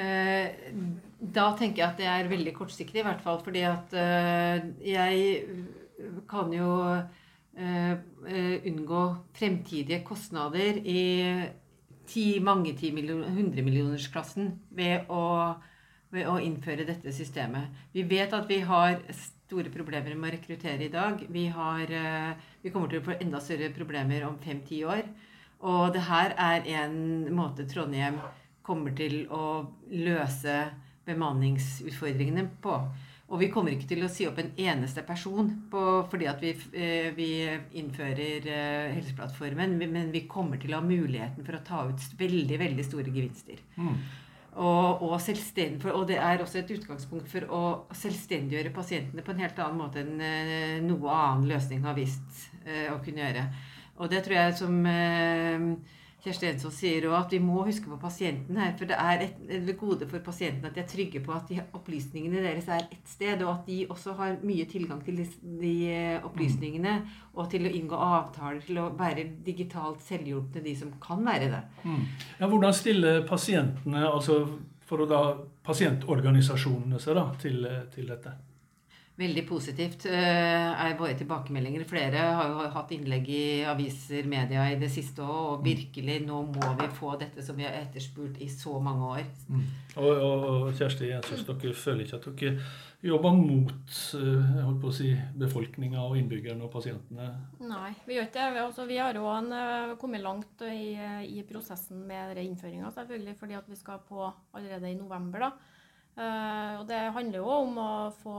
Eh, 0.00 0.72
Da 1.18 1.50
tenker 1.58 1.82
jeg 1.82 1.88
at 1.90 2.00
det 2.00 2.08
er 2.08 2.30
veldig 2.30 2.54
kortsiktig, 2.56 3.02
i 3.02 3.06
hvert 3.06 3.20
fall. 3.24 3.40
Fordi 3.44 3.68
at 3.68 3.94
eh, 4.00 4.68
jeg 4.96 6.24
kan 6.30 6.52
jo 6.56 6.72
unngå 7.58 9.02
fremtidige 9.34 10.04
kostnader 10.06 10.78
i 10.78 11.00
ti, 12.08 12.26
mange 12.40 12.74
ti 12.78 12.92
millioner, 12.94 13.32
hundremillionersklassen 13.34 14.52
ved 14.78 15.10
å, 15.12 15.24
ved 16.14 16.28
å 16.30 16.38
innføre 16.42 16.86
dette 16.88 17.12
systemet. 17.14 17.74
Vi 17.92 18.04
vet 18.08 18.34
at 18.36 18.48
vi 18.48 18.60
har 18.66 19.00
store 19.48 19.72
problemer 19.72 20.14
med 20.14 20.30
å 20.30 20.34
rekruttere 20.36 20.86
i 20.86 20.92
dag. 20.92 21.22
Vi, 21.32 21.46
har, 21.52 21.82
eh, 21.88 22.34
vi 22.62 22.72
kommer 22.72 22.90
til 22.92 23.00
å 23.00 23.06
få 23.08 23.16
enda 23.18 23.40
større 23.40 23.70
problemer 23.76 24.26
om 24.28 24.38
fem-ti 24.42 24.82
år. 24.84 25.08
Og 25.64 25.94
det 25.94 26.04
her 26.06 26.34
er 26.38 26.68
en 26.84 27.26
måte 27.34 27.66
Trondheim 27.68 28.20
kommer 28.62 28.94
til 28.96 29.24
å 29.32 29.66
løse 29.90 30.58
bemanningsutfordringene 31.08 32.44
på. 32.62 32.76
Og 33.28 33.42
vi 33.42 33.50
kommer 33.52 33.74
ikke 33.74 33.90
til 33.90 34.04
å 34.04 34.08
si 34.08 34.24
opp 34.24 34.38
en 34.40 34.54
eneste 34.56 35.02
person 35.04 35.50
på, 35.68 35.82
fordi 36.08 36.28
at 36.30 36.40
vi, 36.40 36.54
eh, 36.72 37.10
vi 37.12 37.28
innfører 37.76 38.46
eh, 38.48 38.94
Helseplattformen, 38.94 39.74
men 39.82 40.08
vi 40.14 40.24
kommer 40.30 40.56
til 40.60 40.72
å 40.72 40.80
ha 40.80 40.86
muligheten 40.86 41.44
for 41.44 41.58
å 41.58 41.64
ta 41.66 41.82
ut 41.90 42.06
veldig, 42.16 42.56
veldig 42.62 42.86
store 42.86 43.12
gevinster. 43.12 43.60
Mm. 43.76 43.98
Og, 44.58 45.04
og, 45.04 45.12
og, 45.12 46.06
det 46.08 46.16
er 46.16 46.40
også 46.42 46.62
et 46.62 46.72
utgangspunkt 46.78 47.28
for 47.30 47.44
å 47.52 47.62
selvstendiggjøre 47.94 48.72
pasientene 48.74 49.22
på 49.22 49.34
en 49.34 49.44
helt 49.44 49.60
annen 49.60 49.82
måte 49.82 50.02
enn 50.02 50.24
eh, 50.24 50.80
noe 50.82 51.12
annen 51.12 51.52
løsning 51.52 51.84
har 51.84 51.98
vist 51.98 52.48
å 52.68 52.98
kunne 53.00 53.22
gjøre. 53.22 53.44
Og 53.98 54.10
det 54.12 54.24
tror 54.24 54.36
jeg 54.36 54.56
som 54.58 54.74
Kjersti 56.28 56.48
Ensås 56.50 56.76
sier 56.82 57.06
òg 57.08 57.16
at 57.18 57.32
vi 57.32 57.40
må 57.42 57.62
huske 57.66 57.88
på 57.88 57.98
pasienten 58.00 58.58
her. 58.60 58.74
For 58.78 58.90
det 58.90 58.98
er 59.00 59.24
et, 59.24 59.38
et 59.58 59.70
gode 59.80 60.08
for 60.10 60.24
pasienten 60.24 60.68
at 60.68 60.76
de 60.76 60.82
er 60.82 60.88
trygge 60.90 61.22
på 61.24 61.32
at 61.34 61.48
de, 61.48 61.60
opplysningene 61.76 62.42
deres 62.44 62.68
er 62.68 62.84
ett 62.84 63.08
sted, 63.08 63.42
og 63.46 63.54
at 63.54 63.70
de 63.70 63.80
også 63.88 64.16
har 64.18 64.38
mye 64.44 64.66
tilgang 64.68 65.00
til 65.04 65.22
de, 65.22 65.28
de 65.42 65.74
opplysningene. 66.22 66.26
opplysningene. 66.28 66.96
Og 67.38 67.50
til 67.52 67.68
å 67.68 67.74
inngå 67.80 68.00
avtaler, 68.08 68.60
til 68.66 68.80
å 68.82 68.88
være 68.98 69.24
digitalt 69.46 70.02
selvhjulpne, 70.04 70.64
de 70.64 70.74
som 70.76 70.92
kan 71.02 71.24
være 71.24 71.52
det. 71.52 71.62
Mm. 71.84 72.02
Ja, 72.40 72.48
hvordan 72.48 72.74
stiller 72.74 73.22
pasientene, 73.28 74.04
altså 74.08 74.42
for 74.88 75.04
å 75.04 75.08
da 75.08 75.22
pasientorganisasjonene 75.68 77.00
seg 77.02 77.18
da, 77.18 77.28
til, 77.40 77.64
til 77.94 78.08
dette? 78.08 78.34
Veldig 79.18 79.42
positivt 79.48 80.04
eh, 80.06 80.14
er 80.78 80.92
våre 80.98 81.16
tilbakemeldinger. 81.18 81.82
Flere 81.90 82.20
har 82.38 82.52
jo 82.52 82.66
hatt 82.70 82.92
innlegg 82.94 83.26
i 83.34 83.44
aviser, 83.66 84.28
media 84.30 84.68
i 84.70 84.76
det 84.78 84.92
siste 84.94 85.24
òg. 85.24 85.38
Og 85.38 85.54
mm. 85.58 85.64
virkelig, 85.64 86.18
nå 86.28 86.42
må 86.52 86.68
vi 86.78 86.86
få 86.94 87.16
dette 87.18 87.42
som 87.42 87.56
vi 87.58 87.64
har 87.66 87.74
etterspurt 87.80 88.36
i 88.44 88.46
så 88.52 88.76
mange 88.78 89.08
år. 89.16 89.24
Mm. 89.48 89.64
Og, 89.96 90.12
og, 90.12 90.44
og, 90.44 90.68
Kjersti 90.78 91.08
Jensens, 91.10 91.42
dere 91.48 91.72
føler 91.74 92.04
ikke 92.04 92.20
at 92.20 92.28
dere 92.28 92.52
jobber 93.08 93.34
mot 93.40 93.96
eh, 94.20 94.52
holdt 94.68 94.78
på 94.84 94.92
å 94.92 94.94
si, 94.94 95.10
befolkninga 95.42 96.04
og 96.04 96.14
innbyggerne 96.20 96.68
og 96.68 96.70
pasientene? 96.76 97.26
Nei, 97.58 97.90
vi 98.06 98.20
gjør 98.20 98.28
ikke 98.28 98.44
det. 98.54 98.62
Altså, 98.68 98.86
vi 98.86 99.00
har 99.02 99.18
òg 99.18 99.50
eh, 99.58 99.96
kommet 99.98 100.22
langt 100.22 100.62
i, 100.68 100.92
i 101.26 101.42
prosessen 101.48 102.06
med 102.06 102.38
innføringa, 102.44 102.94
selvfølgelig. 102.94 103.34
Fordi 103.42 103.58
at 103.58 103.66
vi 103.66 103.80
skal 103.82 103.98
på 104.06 104.30
allerede 104.30 104.94
i 104.94 105.00
november. 105.00 105.48
da. 105.48 105.74
Uh, 106.18 106.80
og 106.80 106.88
det 106.88 106.98
handler 107.14 107.38
jo 107.38 107.50
om 107.60 107.76
å 107.78 107.90
få 108.18 108.38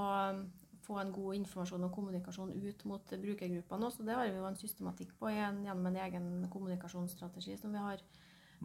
få 0.89 0.97
en 1.01 1.13
god 1.13 1.37
informasjon 1.37 1.85
og 1.85 1.93
kommunikasjon 1.93 2.55
ut 2.57 2.85
mot 2.89 3.13
brukergruppene 3.21 3.91
Så 3.93 4.05
Det 4.07 4.17
har 4.17 4.25
vi 4.29 4.41
jo 4.41 4.47
en 4.49 4.57
systematikk 4.57 5.13
på 5.19 5.29
gjennom 5.29 5.85
en 5.85 6.01
egen 6.07 6.27
kommunikasjonsstrategi 6.49 7.57
som 7.61 7.77
vi 7.77 7.83
har 7.85 8.01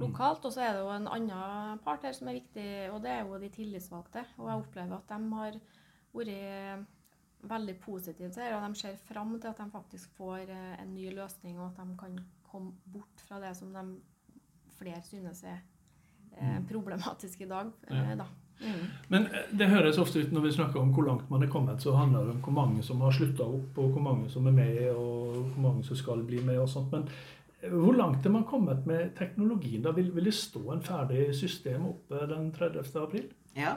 lokalt. 0.00 0.44
Og 0.44 0.54
så 0.54 0.64
er 0.64 0.74
det 0.74 0.82
jo 0.82 0.90
en 0.94 1.10
annen 1.10 1.84
part 1.84 2.06
her 2.06 2.16
som 2.16 2.30
er 2.30 2.40
viktig, 2.40 2.66
og 2.90 3.02
det 3.04 3.12
er 3.12 3.22
jo 3.22 3.40
de 3.42 3.52
tillitsvalgte. 3.54 4.24
Og 4.38 4.48
jeg 4.48 4.64
opplever 4.64 4.96
at 4.98 5.12
de 5.12 5.38
har 5.38 5.60
vært 6.14 6.90
veldig 7.44 7.76
positive 7.82 8.30
til 8.32 8.42
det, 8.42 8.54
og 8.56 8.64
de 8.64 8.80
ser 8.80 8.96
fram 9.08 9.36
til 9.36 9.50
at 9.50 9.60
de 9.60 9.68
faktisk 9.72 10.16
får 10.16 10.48
eh, 10.48 10.82
en 10.82 10.94
ny 10.94 11.10
løsning, 11.12 11.58
og 11.60 11.66
at 11.72 11.82
de 11.82 11.96
kan 12.00 12.18
komme 12.48 12.72
bort 12.92 13.24
fra 13.28 13.40
det 13.42 13.52
som 13.58 13.72
de 13.74 13.84
flere 14.78 15.02
synes 15.04 15.42
er 15.44 15.58
eh, 16.38 16.56
mm. 16.58 16.66
problematisk 16.70 17.44
i 17.44 17.50
dag. 17.50 17.72
Ja. 17.90 18.00
Eh, 18.00 18.16
da. 18.18 18.28
Mm. 18.60 18.82
Men 19.08 19.26
eh, 19.26 19.46
det 19.52 19.70
høres 19.72 19.98
ofte 19.98 20.22
ut 20.22 20.32
når 20.34 20.46
vi 20.46 20.52
snakker 20.56 20.80
om 20.80 20.92
hvor 20.94 21.08
langt 21.08 21.30
man 21.32 21.42
er 21.44 21.52
kommet, 21.52 21.82
så 21.82 21.96
handler 21.98 22.26
det 22.26 22.36
om 22.36 22.42
hvor 22.44 22.56
mange 22.56 22.84
som 22.86 23.02
har 23.04 23.14
slutta 23.14 23.46
opp, 23.46 23.78
og 23.78 23.96
hvor 23.96 24.04
mange 24.04 24.30
som 24.32 24.46
er 24.50 24.56
med, 24.56 24.82
og 24.92 25.40
hvor 25.54 25.64
mange 25.68 25.84
som 25.86 25.98
skal 25.98 26.22
bli 26.26 26.42
med. 26.44 26.60
og 26.62 26.68
sånt. 26.70 26.92
Men 26.94 27.08
eh, 27.60 27.72
hvor 27.72 27.96
langt 27.98 28.26
er 28.26 28.36
man 28.36 28.46
kommet 28.48 28.86
med 28.86 29.12
teknologien? 29.18 29.82
Da 29.84 29.94
vil, 29.96 30.14
vil 30.14 30.30
det 30.30 30.36
stå 30.38 30.64
en 30.72 30.86
ferdig 30.86 31.28
system 31.34 31.90
oppe 31.90 32.24
den 32.30 32.50
30. 32.54 32.88
april? 33.02 33.28
Ja. 33.56 33.76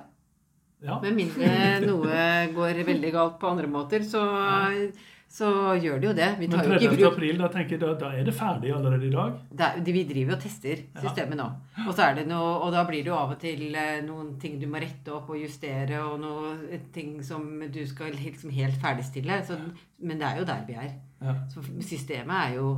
ja. 0.83 1.01
Med 1.03 1.19
mindre 1.19 1.51
noe 1.85 2.23
går 2.55 2.83
veldig 2.87 3.13
galt 3.13 3.37
på 3.41 3.53
andre 3.53 3.69
måter, 3.71 4.05
så 4.05 4.23
ja 4.23 4.89
så 5.29 5.47
gjør 5.75 5.99
det 5.99 6.07
jo 6.07 6.13
det. 6.15 6.27
Vi 6.39 6.47
tar 6.47 6.63
Men 6.63 6.79
30. 6.79 7.01
april, 7.07 7.37
da, 7.41 7.47
tenker 7.51 7.79
da, 7.81 7.89
da, 7.99 8.11
er 8.15 8.25
det 8.25 8.33
ferdig 8.35 8.71
allerede 8.73 9.09
i 9.09 9.11
dag? 9.11 9.33
Da, 9.59 9.67
vi 9.83 10.03
driver 10.07 10.37
og 10.37 10.41
tester 10.41 10.83
systemet 11.01 11.35
ja. 11.35 11.41
nå. 11.41 11.47
Og, 11.83 11.91
så 11.91 12.07
det 12.15 12.23
noe, 12.29 12.53
og 12.63 12.71
da 12.73 12.85
blir 12.87 13.03
det 13.03 13.11
jo 13.11 13.17
av 13.17 13.33
og 13.35 13.41
til 13.41 13.75
eh, 13.75 13.99
noen 14.07 14.31
ting 14.41 14.55
du 14.61 14.65
må 14.71 14.79
rette 14.81 15.11
opp 15.13 15.33
og 15.33 15.41
justere, 15.41 15.99
og 15.99 16.21
noen 16.23 16.87
ting 16.95 17.17
som 17.27 17.43
du 17.73 17.81
skal 17.89 18.15
liksom 18.15 18.55
helt 18.55 18.79
ferdigstille. 18.81 19.41
Så, 19.47 19.59
men 19.99 20.21
det 20.21 20.29
er 20.29 20.39
jo 20.41 20.47
der 20.47 20.63
vi 20.69 20.79
er. 20.79 20.95
Ja. 21.21 21.35
Så 21.51 21.65
systemet 21.83 22.37
er 22.37 22.55
jo 22.61 22.71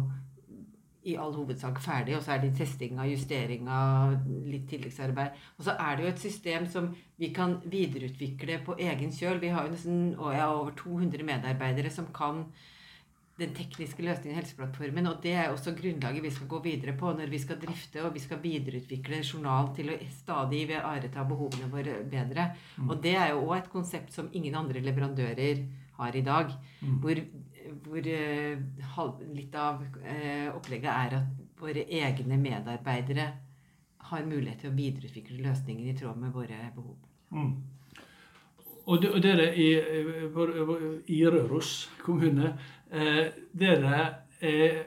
i 1.10 1.18
all 1.20 1.36
hovedsak 1.36 1.82
ferdig, 1.84 2.16
og 2.18 2.24
så 2.26 2.36
er 2.36 2.44
det 2.44 2.56
testing 2.58 3.00
justeringa, 3.10 3.82
litt 4.50 4.68
tilleggsarbeid. 4.72 5.38
Og 5.58 5.68
så 5.68 5.76
er 5.76 5.96
det 5.96 6.06
jo 6.06 6.14
et 6.14 6.26
system 6.26 6.68
som 6.70 6.90
vi 7.20 7.32
kan 7.36 7.60
videreutvikle 7.66 8.60
på 8.66 8.78
egen 8.80 9.14
kjøl. 9.16 9.42
Vi 9.42 9.54
har 9.54 9.68
jo 9.68 9.76
nesten 9.76 10.04
ja, 10.16 10.50
over 10.52 10.76
200 10.78 11.26
medarbeidere 11.28 11.94
som 11.94 12.12
kan 12.16 12.46
den 13.40 13.54
tekniske 13.56 14.04
løsningen 14.04 14.36
i 14.36 14.40
Helseplattformen. 14.42 15.08
Og 15.12 15.20
det 15.24 15.34
er 15.38 15.50
også 15.52 15.74
grunnlaget 15.78 16.24
vi 16.26 16.34
skal 16.36 16.50
gå 16.52 16.62
videre 16.66 16.96
på 17.00 17.14
når 17.16 17.32
vi 17.32 17.42
skal 17.42 17.60
drifte 17.62 18.04
og 18.04 18.14
vi 18.16 18.24
skal 18.24 18.42
videreutvikle 18.44 19.22
journal 19.24 19.72
til 19.78 19.94
å 19.94 20.00
stadig 20.14 20.66
ivareta 20.66 21.26
behovene 21.28 21.70
våre 21.72 22.02
bedre. 22.10 22.50
Mm. 22.78 22.90
Og 22.90 23.04
det 23.04 23.16
er 23.16 23.34
jo 23.34 23.46
òg 23.48 23.58
et 23.62 23.72
konsept 23.72 24.16
som 24.16 24.32
ingen 24.34 24.58
andre 24.60 24.84
leverandører 24.84 25.64
har 26.00 26.16
i 26.16 26.26
dag. 26.26 26.52
Mm. 26.82 27.00
Hvor 27.04 27.24
hvor 27.84 28.08
eh, 28.08 28.60
litt 29.36 29.56
av 29.56 29.84
eh, 30.04 30.48
opplegget 30.54 30.90
er 30.92 31.18
at 31.20 31.44
våre 31.60 31.86
egne 31.86 32.38
medarbeidere 32.40 33.28
har 34.10 34.26
mulighet 34.26 34.64
til 34.64 34.72
å 34.72 34.78
videreutvikle 34.78 35.44
løsninger 35.44 35.90
i 35.90 35.98
tråd 35.98 36.22
med 36.22 36.34
våre 36.34 36.60
behov. 36.76 36.96
Mm. 37.36 37.52
Og, 38.90 39.04
dere 39.22 39.52
i, 39.54 39.68
i 41.14 41.20
Røros 41.30 41.74
kommune, 42.02 42.56
eh, 42.90 43.28
dere 43.54 44.00
er, 44.42 44.80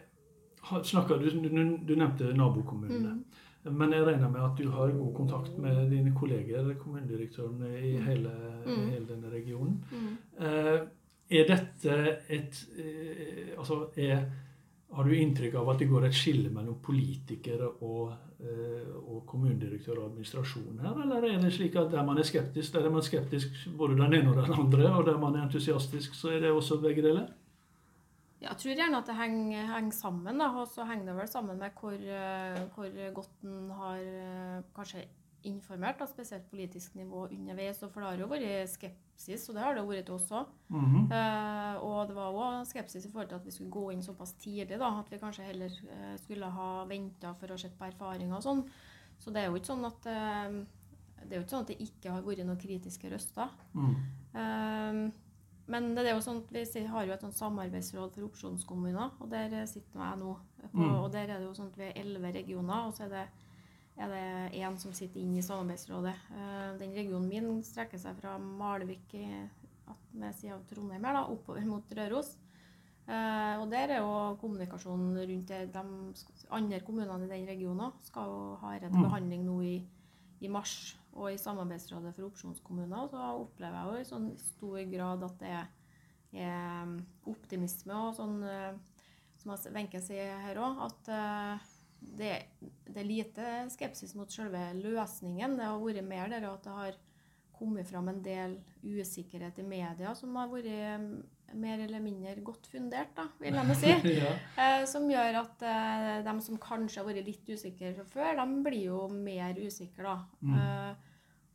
snakker, 0.63 1.23
du, 1.23 1.29
du, 1.39 1.95
nevnte 1.95 2.33
nabokommunene. 2.35 3.13
Mm. 3.21 3.43
Men 3.79 3.93
jeg 3.95 4.07
regner 4.09 4.31
med 4.33 4.43
at 4.43 4.59
du 4.59 4.73
har 4.75 4.91
god 4.91 5.13
kontakt 5.15 5.59
med 5.63 5.85
dine 5.93 6.11
kolleger, 6.19 6.73
kommunedirektørene 6.81 7.69
i 7.79 7.93
mm. 7.95 8.07
hele, 8.09 8.33
mm. 8.67 8.89
hele 8.91 9.07
denne 9.07 9.31
regionen. 9.31 9.77
Mm. 9.93 10.17
Eh, 10.47 10.81
er 11.33 11.49
dette 11.49 11.99
et 12.33 12.63
eh, 12.79 13.53
Altså, 13.59 13.87
er, 14.01 14.25
har 14.93 15.07
du 15.07 15.15
inntrykk 15.15 15.55
av 15.61 15.71
at 15.73 15.83
det 15.83 15.89
går 15.91 16.09
et 16.09 16.17
skille 16.17 16.51
mellom 16.53 16.81
politikere 16.83 17.69
og, 17.87 18.15
eh, 18.43 18.89
og 19.03 19.23
kommunedirektør 19.29 20.01
og 20.01 20.09
administrasjon 20.11 20.81
her, 20.83 20.99
eller 21.05 21.29
er 21.29 21.39
det 21.45 21.53
slik 21.55 21.77
at 21.81 21.93
der 21.93 22.05
man 22.07 22.19
er 22.19 22.27
skeptisk, 22.27 22.73
der 22.75 22.89
er 22.89 22.95
man 22.95 23.07
skeptisk 23.07 23.63
både 23.79 24.01
den 24.01 24.19
ene 24.19 24.33
og 24.33 24.41
den 24.41 24.59
andre, 24.65 24.91
og 24.97 25.07
der 25.07 25.21
man 25.23 25.39
er 25.39 25.47
entusiastisk, 25.47 26.19
så 26.19 26.35
er 26.35 26.45
det 26.45 26.51
også 26.51 26.81
begge 26.83 27.05
deler? 27.05 27.31
Jeg 28.43 28.59
tror 28.59 28.75
gjerne 28.75 28.99
at 28.99 29.07
det 29.07 29.15
henger, 29.15 29.69
henger 29.71 29.95
sammen. 29.95 30.41
Og 30.43 30.65
så 30.67 30.83
henger 30.85 31.13
det 31.13 31.15
vel 31.15 31.29
sammen 31.31 31.61
med 31.61 31.77
hvor, 31.79 31.93
eh, 31.95 32.63
hvor 32.75 32.97
godt 33.15 33.45
en 33.47 33.71
har 33.79 34.01
kanskje 34.75 35.05
informert, 35.49 35.99
da, 35.99 36.07
spesielt 36.07 36.49
politisk 36.51 36.95
nivå 36.99 37.27
underveis. 37.31 37.81
For 37.81 38.01
det 38.01 38.09
har 38.09 38.21
jo 38.21 38.29
vært 38.31 38.71
skepsis, 38.73 39.49
og 39.49 39.57
det 39.57 39.65
har 39.65 39.77
det 39.77 39.85
vært 39.89 40.07
til 40.09 40.15
oss 40.15 40.31
òg. 40.31 40.53
Mm 40.69 40.85
-hmm. 40.85 41.07
uh, 41.13 41.85
og 41.85 42.09
det 42.09 42.17
var 42.17 42.33
òg 42.33 42.67
skepsis 42.67 43.07
i 43.07 43.11
forhold 43.11 43.29
til 43.29 43.37
at 43.37 43.47
vi 43.47 43.51
skulle 43.51 43.71
gå 43.71 43.91
inn 43.91 44.03
såpass 44.03 44.33
tidlig. 44.33 44.79
da, 44.79 44.99
At 44.99 45.13
vi 45.13 45.19
kanskje 45.19 45.45
heller 45.45 45.71
uh, 45.71 46.17
skulle 46.17 46.47
ha 46.47 46.85
venta 46.85 47.35
for 47.35 47.47
å 47.47 47.59
se 47.59 47.69
på 47.69 47.85
erfaringer 47.85 48.37
og 48.37 48.43
sånn. 48.43 48.65
Så 49.19 49.31
det 49.31 49.41
er 49.41 49.47
jo 49.47 49.55
ikke 49.55 49.67
sånn 49.67 49.85
at 49.85 50.07
uh, 50.07 50.67
det 51.23 51.33
er 51.33 51.37
jo 51.37 51.43
ikke 51.43 51.51
sånn 51.51 51.61
at 51.61 51.69
det 51.69 51.81
ikke 51.81 52.11
har 52.11 52.23
vært 52.23 52.47
noen 52.47 52.59
kritiske 52.59 53.11
røster. 53.11 53.49
Mm. 53.73 55.13
men 55.67 55.95
det 55.95 56.07
er 56.07 56.15
jo 56.15 56.21
sånn 56.21 56.43
at 56.43 56.53
vi 56.53 56.87
har 56.87 57.05
jo 57.05 57.13
et 57.13 57.21
sånt 57.21 57.37
samarbeidsråd 57.37 58.13
for 58.15 58.25
opsjonskommuner, 58.25 59.11
og 59.21 59.31
der 59.31 59.67
sitter 59.67 60.01
jeg 60.01 60.19
nå. 60.19 60.37
På, 60.73 60.79
mm. 60.79 60.95
Og 60.95 61.13
der 61.13 61.31
er 61.31 61.39
det 61.39 61.47
jo 61.47 61.55
sånn 61.55 61.71
at 61.71 61.79
vi 61.79 61.85
er 61.85 62.01
elleve 62.01 62.33
regioner, 62.33 62.87
og 62.87 62.95
så 62.95 63.05
er 63.05 63.09
det 63.09 63.29
er 64.01 64.09
det 64.09 64.61
én 64.63 64.79
som 64.81 64.95
sitter 64.97 65.21
inne 65.21 65.41
i 65.41 65.45
samarbeidsrådet. 65.45 66.15
Eh, 66.33 66.71
den 66.81 66.95
regionen 66.97 67.29
min 67.29 67.65
strekker 67.67 68.01
seg 68.01 68.17
fra 68.21 68.39
Malvik 68.41 69.13
med 70.13 70.35
sida 70.37 70.57
av 70.57 70.65
Trondheim 70.69 71.05
her, 71.05 71.17
da, 71.17 71.27
oppover 71.33 71.67
mot 71.69 71.95
Røros. 71.97 72.37
Eh, 73.03 73.55
og 73.59 73.67
der 73.73 73.97
er 73.97 74.01
jo 74.05 74.37
kommunikasjonen 74.41 75.17
rundt 75.19 75.51
det. 75.51 75.63
De 75.75 75.83
andre 76.55 76.81
kommunene 76.87 77.27
i 77.27 77.33
den 77.33 77.49
regionen 77.51 77.95
skal 78.07 78.31
jo 78.31 78.43
ha 78.63 78.77
rett 78.77 78.95
mm. 78.95 79.03
behandling 79.03 79.45
nå 79.47 79.59
i, 79.67 79.77
i, 80.41 80.51
mars. 80.53 80.95
Og 81.13 81.33
i 81.33 81.41
Samarbeidsrådet 81.41 82.15
for 82.15 82.31
opsjonskommuner 82.31 83.11
så 83.11 83.25
opplever 83.43 83.79
jeg 83.79 83.91
jo 83.91 84.01
i 84.05 84.09
sånn 84.09 84.31
stor 84.41 84.79
grad 84.95 85.27
at 85.27 85.37
det 85.43 85.53
er, 85.59 85.67
er 86.47 86.95
optimisme 87.29 87.99
og 88.07 88.17
sånn, 88.17 88.39
eh, 88.47 88.73
som 89.43 89.57
Wenche 89.75 90.01
sier 90.01 90.39
her 90.45 90.61
òg, 90.63 90.85
at 90.87 91.11
det, 92.03 92.31
det, 92.93 93.03
er 93.03 93.09
lite 93.09 93.53
skepsis 93.73 94.15
mot 94.19 94.31
selve 94.33 94.61
løsningen. 94.79 95.57
Det 95.59 95.69
har 95.69 95.81
vært 95.81 96.07
mer 96.07 96.33
der 96.33 96.49
at 96.51 96.67
det 96.67 96.77
har 96.77 96.99
kommet 97.63 97.89
fram 97.89 98.09
en 98.11 98.23
del 98.25 98.57
usikkerhet 98.83 99.61
i 99.63 99.67
media 99.67 100.15
som 100.19 100.35
har 100.37 100.51
vært 100.51 100.69
mer 101.55 101.83
eller 101.85 102.01
mindre 102.01 102.35
godt 102.45 102.67
fundert, 102.73 103.13
da, 103.17 103.27
vil 103.41 103.57
jeg 103.59 103.79
si. 103.81 103.93
Ja. 104.23 104.33
Eh, 104.57 104.85
som 104.89 105.09
gjør 105.11 105.43
at 105.43 105.65
eh, 105.69 106.19
de 106.25 106.35
som 106.45 106.61
kanskje 106.63 107.03
har 107.03 107.09
vært 107.09 107.29
litt 107.29 107.49
usikre 107.53 107.93
fra 107.99 108.07
før, 108.09 108.41
de 108.41 108.63
blir 108.67 108.87
jo 108.89 109.03
mer 109.13 109.59
usikre, 109.61 110.09
da. 110.09 110.17
Mm. 110.41 110.57
Eh, 110.57 111.11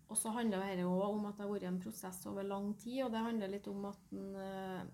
og 0.08 0.15
så 0.15 0.32
handler 0.38 0.63
dette 0.63 0.88
òg 0.88 1.17
om 1.17 1.25
at 1.27 1.36
det 1.36 1.44
har 1.44 1.51
vært 1.51 1.67
en 1.67 1.82
prosess 1.84 2.22
over 2.29 2.48
lang 2.48 2.72
tid, 2.79 3.01
og 3.08 3.12
det 3.12 3.25
handler 3.25 3.51
litt 3.51 3.67
om 3.67 3.89
at 3.89 4.13
en, 4.15 4.94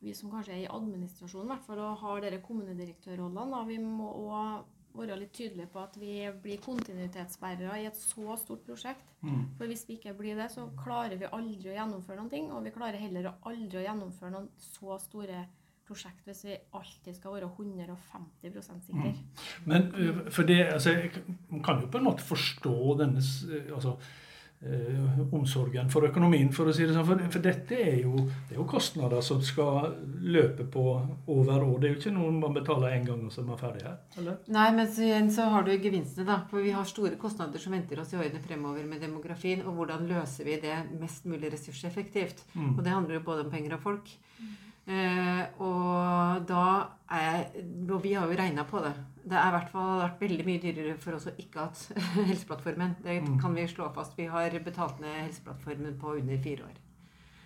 vi 0.00 0.14
som 0.16 0.30
kanskje 0.32 0.54
er 0.54 0.62
i 0.62 0.70
administrasjonen, 0.72 1.50
i 1.50 1.52
hvert 1.52 1.66
fall, 1.66 1.82
og 1.84 2.00
har 2.00 2.22
dere 2.24 2.40
kommunedirektørrollene, 2.46 3.60
vi 3.68 3.76
må 3.82 4.08
òg 4.22 4.64
være 4.98 5.18
litt 5.20 5.32
tydelige 5.36 5.68
på 5.72 5.80
at 5.82 5.96
vi 6.00 6.14
blir 6.42 6.60
kontinuitetsbærere 6.64 7.78
i 7.82 7.86
et 7.88 7.96
så 7.98 8.36
stort 8.40 8.64
prosjekt. 8.66 9.06
Mm. 9.22 9.44
For 9.58 9.70
hvis 9.70 9.84
vi 9.88 9.98
ikke 9.98 10.14
blir 10.18 10.38
det, 10.38 10.50
så 10.54 10.68
klarer 10.78 11.16
vi 11.20 11.30
aldri 11.32 11.72
å 11.72 11.76
gjennomføre 11.78 12.20
noen 12.20 12.32
ting. 12.32 12.50
Og 12.52 12.64
vi 12.66 12.74
klarer 12.74 13.00
heller 13.00 13.32
aldri 13.48 13.80
å 13.80 13.86
gjennomføre 13.86 14.34
noen 14.34 14.50
så 14.62 14.98
store 15.02 15.46
prosjekt 15.88 16.26
hvis 16.28 16.44
vi 16.44 16.56
alltid 16.76 17.16
skal 17.16 17.34
være 17.38 17.48
150 17.48 18.86
sikre. 18.86 19.12
Mm. 19.12 19.20
Men 19.64 19.90
øh, 19.94 20.22
for 20.30 20.48
det, 20.48 20.60
altså, 20.66 20.90
jeg 20.90 21.12
kan- 21.64 21.80
jo 21.80 21.86
på 21.86 21.98
en 21.98 22.04
måte 22.04 22.26
forstå 22.28 22.74
denne 23.00 23.22
øh, 23.50 23.74
altså, 23.74 23.96
øh, 24.66 25.18
omsorgen 25.32 25.90
for 25.92 26.06
økonomien, 26.08 26.50
for 26.54 26.70
å 26.70 26.74
si 26.74 26.86
det 26.86 26.94
sånn. 26.96 27.06
For, 27.06 27.22
for 27.34 27.44
dette 27.44 27.78
er 27.78 28.00
jo, 28.02 28.24
det 28.48 28.56
er 28.56 28.60
jo 28.60 28.66
kostnader 28.68 29.24
som 29.24 29.42
skal 29.44 29.94
løpe 30.24 30.66
på 30.68 30.84
over 31.30 31.64
år. 31.64 31.78
Det 31.78 31.88
er 31.88 31.94
jo 31.94 32.00
ikke 32.00 32.14
noe 32.16 32.34
man 32.36 32.56
betaler 32.56 32.96
én 32.96 33.06
gang 33.08 33.24
og 33.24 33.34
så 33.34 33.42
er 33.42 33.50
man 33.50 33.60
ferdig 33.60 33.84
her. 33.86 33.98
eller? 34.20 34.38
Nei, 34.58 34.68
men 34.76 34.90
så 34.92 35.06
igjen 35.06 35.32
så 35.34 35.48
har 35.54 35.66
du 35.66 35.74
gevinstene, 35.74 36.28
da. 36.28 36.40
For 36.50 36.64
vi 36.64 36.76
har 36.76 36.88
store 36.88 37.18
kostnader 37.20 37.62
som 37.62 37.76
venter 37.76 38.00
oss 38.02 38.14
i 38.14 38.20
årene 38.20 38.42
fremover 38.44 38.86
med 38.88 39.04
demografien. 39.04 39.64
Og 39.66 39.78
hvordan 39.78 40.08
løser 40.10 40.48
vi 40.48 40.60
det 40.62 40.78
mest 41.00 41.28
mulig 41.28 41.52
ressurseffektivt? 41.54 42.46
Mm. 42.54 42.72
Og 42.76 42.82
det 42.84 42.94
handler 42.94 43.20
jo 43.20 43.26
både 43.28 43.46
om 43.46 43.52
penger 43.52 43.78
og 43.78 43.84
folk. 43.84 44.16
Eh, 44.38 44.67
og 45.60 46.46
da 46.48 46.62
er 47.10 47.44
Og 47.88 48.02
vi 48.04 48.14
har 48.14 48.26
jo 48.28 48.36
regna 48.38 48.64
på 48.68 48.80
det. 48.84 48.92
Det 49.28 49.36
har 49.36 49.50
i 49.52 49.56
hvert 49.58 49.70
fall 49.72 50.00
vært 50.00 50.20
veldig 50.22 50.44
mye 50.46 50.60
dyrere 50.62 50.96
for 51.00 51.16
oss 51.18 51.26
å 51.28 51.34
ikke 51.36 51.60
ha 51.60 51.66
hatt 51.68 52.02
Helseplattformen. 52.30 52.96
Det 53.04 53.18
Mm. 53.22 53.38
kan 53.40 53.54
vi 53.54 53.66
slå 53.68 53.90
fast. 53.94 54.16
Vi 54.16 54.26
har 54.26 54.50
betalt 54.64 55.00
ned 55.00 55.22
Helseplattformen 55.26 55.98
på 56.00 56.14
under 56.16 56.38
fire 56.44 56.64
år. 56.64 56.76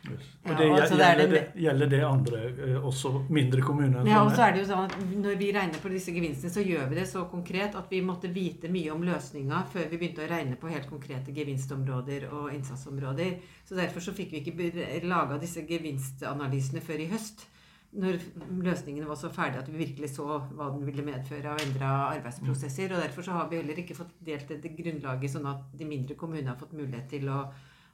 Yes. 0.03 0.23
Og 0.43 0.57
det, 0.59 0.65
altså, 0.67 0.97
er 0.97 0.99
gjelder, 0.99 1.29
det- 1.31 1.31
det, 1.55 1.63
gjelder 1.63 1.87
det 1.87 2.01
andre, 2.03 2.39
øh, 2.59 2.87
også 2.87 3.11
mindre 3.31 3.61
kommuner? 3.63 4.07
Ja, 4.07 4.25
og 4.25 4.33
så 4.35 4.49
er 4.49 4.53
det 4.53 4.65
jo 4.65 4.73
sånn 4.73 4.89
at 4.89 4.97
Når 4.99 5.37
vi 5.39 5.53
regner 5.55 5.79
på 5.79 5.93
disse 5.93 6.11
gevinstene, 6.11 6.51
så 6.51 6.65
gjør 6.67 6.89
vi 6.91 6.97
det 6.99 7.07
så 7.07 7.23
konkret 7.31 7.77
at 7.79 7.87
vi 7.91 8.01
måtte 8.03 8.33
vite 8.35 8.69
mye 8.69 8.91
om 8.91 9.03
løsninga 9.07 9.63
før 9.71 9.89
vi 9.91 9.99
begynte 10.01 10.27
å 10.27 10.31
regne 10.31 10.57
på 10.59 10.73
helt 10.73 10.91
konkrete 10.91 11.31
gevinstområder 11.33 12.27
og 12.33 12.51
innsatsområder. 12.53 13.39
Så 13.65 13.77
Derfor 13.79 14.01
så 14.01 14.13
fikk 14.13 14.33
vi 14.33 14.43
ikke 14.43 15.07
laga 15.07 15.39
disse 15.39 15.63
gevinstanalysene 15.69 16.81
før 16.83 16.99
i 17.01 17.07
høst. 17.07 17.47
Når 17.95 18.19
løsningene 18.65 19.07
var 19.07 19.17
så 19.21 19.29
ferdige 19.31 19.61
at 19.61 19.69
vi 19.69 19.85
virkelig 19.85 20.15
så 20.17 20.25
hva 20.25 20.71
den 20.73 20.87
ville 20.87 21.05
medføre 21.05 21.51
av 21.53 21.61
endra 21.61 21.91
arbeidsprosesser. 22.17 22.91
Og 22.91 23.03
derfor 23.03 23.23
så 23.23 23.33
har 23.37 23.49
vi 23.51 23.59
heller 23.61 23.79
ikke 23.79 23.95
fått 23.99 24.15
delt 24.25 24.49
det 24.49 24.77
grunnlaget 24.79 25.31
sånn 25.31 25.47
at 25.47 25.77
de 25.77 25.85
mindre 25.85 26.17
kommunene 26.17 26.49
har 26.49 26.57
fått 26.57 26.73
mulighet 26.73 27.09
til 27.13 27.29
å, 27.29 27.43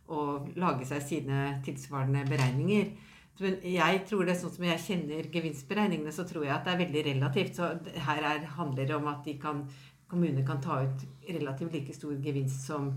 å 0.09 0.25
lage 0.57 0.87
seg 0.89 1.05
sine 1.05 1.43
tilsvarende 1.67 2.25
beregninger. 2.29 2.91
Men 3.39 3.59
jeg 3.63 4.01
tror 4.09 4.27
det, 4.27 4.35
sånn 4.39 4.51
som 4.51 4.65
jeg 4.67 4.83
kjenner 4.83 5.29
gevinstberegningene, 5.31 6.13
så 6.15 6.25
tror 6.27 6.47
jeg 6.47 6.55
at 6.57 6.65
det 6.67 6.73
er 6.73 6.81
veldig 6.81 7.05
relativt. 7.07 7.59
Så 7.59 7.69
her 8.09 8.25
er, 8.33 8.49
handler 8.57 8.89
det 8.89 8.97
om 8.97 9.07
at 9.11 9.23
de 9.27 9.37
kan, 9.39 9.63
kommuner 10.11 10.47
kan 10.47 10.63
ta 10.65 10.81
ut 10.83 11.05
relativt 11.29 11.77
like 11.77 11.95
stor 11.95 12.17
gevinst 12.25 12.67
som, 12.67 12.91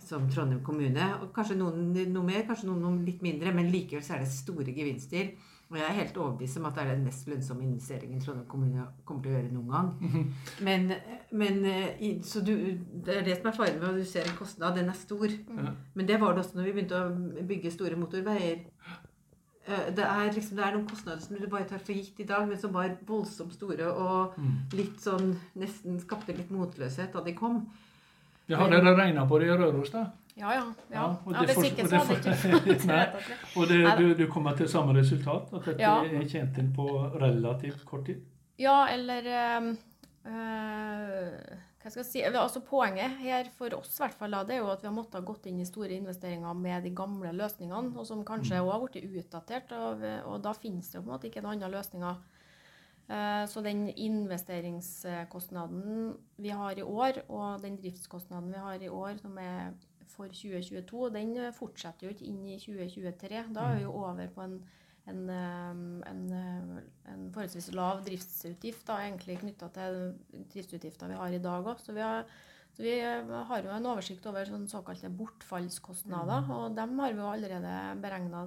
som 0.00 0.24
Trondheim 0.32 0.62
kommune. 0.64 1.10
Og 1.20 1.34
kanskje 1.36 1.58
noen 1.60 1.92
noe 2.14 2.24
mer, 2.24 2.46
kanskje 2.48 2.70
noen, 2.70 2.86
noe 2.86 3.04
litt 3.04 3.20
mindre, 3.24 3.52
men 3.56 3.68
likevel 3.74 4.04
så 4.06 4.16
er 4.16 4.24
det 4.24 4.32
store 4.32 4.72
gevinster. 4.72 5.34
Og 5.72 5.78
jeg 5.80 5.86
er 5.88 5.94
helt 5.96 6.16
overbevist 6.20 6.58
om 6.60 6.66
at 6.68 6.74
det 6.76 6.82
er 6.84 6.90
den 6.94 7.04
mest 7.06 7.28
lønnsomme 7.30 7.64
investeringen 7.64 8.20
Trondheim 8.20 8.46
kommune 8.50 8.82
kommer 9.08 9.22
til 9.24 9.32
å 9.32 9.36
gjøre 9.38 9.52
noen 9.54 9.70
gang. 9.72 10.34
Men, 10.68 10.90
men 11.32 11.64
eh, 11.64 12.18
så 12.28 12.42
du, 12.44 12.52
det 13.06 13.14
er 13.16 13.24
det 13.24 13.38
som 13.38 13.48
er 13.48 13.56
faren 13.56 13.78
med 13.80 13.88
at 13.88 14.00
du 14.02 14.04
ser 14.10 14.28
en 14.28 14.36
kostnad. 14.36 14.76
Den 14.76 14.90
er 14.92 14.98
stor. 15.00 15.26
Ja. 15.32 15.72
Men 15.94 16.06
det 16.10 16.18
var 16.20 16.34
det 16.36 16.44
også 16.44 16.58
når 16.60 16.68
vi 16.68 16.74
begynte 16.76 17.00
å 17.00 17.46
bygge 17.48 17.72
store 17.72 17.96
motorveier. 17.96 18.66
Eh, 19.64 19.86
Det 19.96 20.04
er, 20.04 20.32
liksom, 20.34 20.56
det 20.58 20.64
er 20.66 20.76
noen 20.76 20.88
kostnader 20.90 21.20
som 21.24 21.36
du 21.40 21.46
bare 21.48 21.64
tar 21.70 21.78
for 21.78 21.94
gitt 21.96 22.20
i 22.20 22.28
dag, 22.28 22.44
men 22.50 22.58
som 22.60 22.72
var 22.76 22.92
voldsomt 23.08 23.54
store 23.56 23.88
og 23.92 24.36
Mm. 24.36 24.52
litt 24.76 25.00
sånn 25.00 25.36
nesten 25.56 26.00
skapte 26.04 26.36
litt 26.36 26.50
motløshet 26.52 27.12
da 27.16 27.20
de 27.24 27.32
kom. 27.38 27.62
Ja, 28.48 28.58
har 28.58 28.68
dere 28.70 28.92
regna 28.98 29.24
på 29.28 29.38
det 29.40 29.48
i 29.48 29.56
Røros, 29.56 29.90
da? 29.94 30.10
Ja, 30.36 30.52
ja. 30.56 30.64
ja. 30.90 30.96
Ja, 30.96 31.06
og 31.26 31.32
ja 31.34 31.40
det 31.44 31.54
hvis 31.58 31.66
ikke 31.72 31.88
så 31.88 31.96
hadde 32.00 32.14
jeg 32.24 32.36
ikke 32.72 32.86
Nei. 32.88 33.06
Og 33.60 33.64
det, 33.68 33.80
du, 33.98 34.04
du 34.16 34.26
kommer 34.32 34.52
til 34.56 34.68
samme 34.68 34.92
resultat? 34.96 35.52
At 35.52 35.64
dette 35.68 35.82
Ja. 35.82 35.98
er 36.04 36.24
tjent 36.30 36.58
inn 36.58 36.72
på 36.76 36.86
relativt 37.20 37.84
kort 37.84 38.06
tid? 38.08 38.20
Ja, 38.58 38.86
eller 38.88 39.22
eh, 39.28 39.60
Hva 41.82 41.90
skal 41.90 42.02
jeg 42.04 42.08
si? 42.08 42.22
Altså 42.24 42.60
Poenget 42.64 43.10
her 43.20 43.44
for 43.58 43.74
oss 43.76 43.98
i 43.98 44.02
hvert 44.04 44.16
fall, 44.18 44.30
det 44.46 44.54
er 44.56 44.60
jo 44.62 44.70
at 44.72 44.82
vi 44.84 44.88
har 44.88 44.94
måttet 44.96 45.24
gått 45.26 45.46
inn 45.50 45.60
i 45.60 45.66
store 45.68 45.92
investeringer 45.98 46.54
med 46.54 46.82
de 46.86 46.90
gamle 46.96 47.32
løsningene, 47.36 47.96
og 47.98 48.06
som 48.06 48.24
kanskje 48.24 48.60
òg 48.62 48.68
også 48.70 48.78
har 48.78 48.88
blitt 48.88 49.04
utdatert. 49.24 49.72
Og, 49.76 50.00
og 50.30 50.36
da 50.44 50.52
finnes 50.56 50.88
det 50.88 50.96
jo 50.96 51.02
på 51.04 51.08
en 51.10 51.14
måte 51.16 51.26
ikke 51.28 51.42
noen 51.44 51.54
andre 51.58 51.70
løsninger. 51.76 52.16
Eh, 53.12 53.44
Så 53.50 53.58
den 53.66 53.80
investeringskostnaden 53.90 56.14
vi 56.38 56.48
har 56.54 56.72
i 56.78 56.82
år, 56.82 57.12
og 57.28 57.60
den 57.62 57.76
driftskostnaden 57.76 58.52
vi 58.52 58.58
har 58.58 58.78
i 58.82 58.88
år, 58.88 59.16
som 59.20 59.36
er 59.38 59.72
for 60.12 60.30
2022, 60.30 61.10
den 61.16 61.34
fortsetter 61.56 62.06
jo 62.06 62.14
ikke 62.14 62.28
inn 62.28 62.44
i 62.46 62.60
2023. 62.60 63.42
Da 63.56 63.66
er 63.68 63.80
vi 63.80 63.84
jo 63.86 63.96
over 64.02 64.30
på 64.34 64.44
en, 64.44 64.56
en, 65.10 65.20
eh, 65.32 65.82
en, 66.12 66.22
eh, 66.38 67.12
en 67.12 67.28
forholdsvis 67.34 67.72
lav 67.76 68.04
driftsutgift, 68.06 68.86
da, 68.88 69.02
egentlig 69.06 69.40
knytta 69.42 69.72
til 69.76 70.00
driftsutgifter 70.54 71.12
vi 71.12 71.20
har 71.20 71.36
i 71.36 71.42
dag 71.42 71.70
òg. 71.74 71.82
Så 71.82 71.96
vi 71.96 72.04
har 72.04 72.26
så 72.72 72.84
vi 72.86 72.92
eh, 73.00 73.30
har 73.48 73.66
jo 73.66 73.72
en 73.74 73.90
oversikt 73.92 74.26
over 74.30 74.48
sånn 74.48 74.64
såkalte 74.70 75.12
bortfallskostnader, 75.12 76.48
og 76.56 76.76
dem 76.76 76.98
har 77.02 77.12
vi 77.12 77.20
jo 77.20 77.28
allerede 77.28 77.76
beregna. 78.00 78.46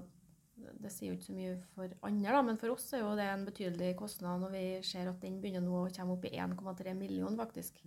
Det 0.55 0.89
sier 0.89 1.11
jo 1.11 1.17
ikke 1.17 1.27
så 1.27 1.35
mye 1.35 1.55
for 1.75 1.93
andre, 2.07 2.31
da, 2.31 2.41
men 2.47 2.57
for 2.57 2.73
oss 2.73 2.87
er 2.95 3.03
jo 3.03 3.13
det 3.19 3.27
en 3.29 3.43
betydelig 3.45 3.91
kostnad 3.99 4.41
når 4.41 4.53
vi 4.55 4.65
ser 4.87 5.11
at 5.11 5.19
den 5.21 5.41
begynner 5.43 5.65
nå 5.65 5.83
å 5.83 5.91
komme 5.93 6.15
opp 6.15 6.25
i 6.25 6.31
1,3 6.41 6.95
millioner, 6.97 7.37
faktisk. 7.37 7.83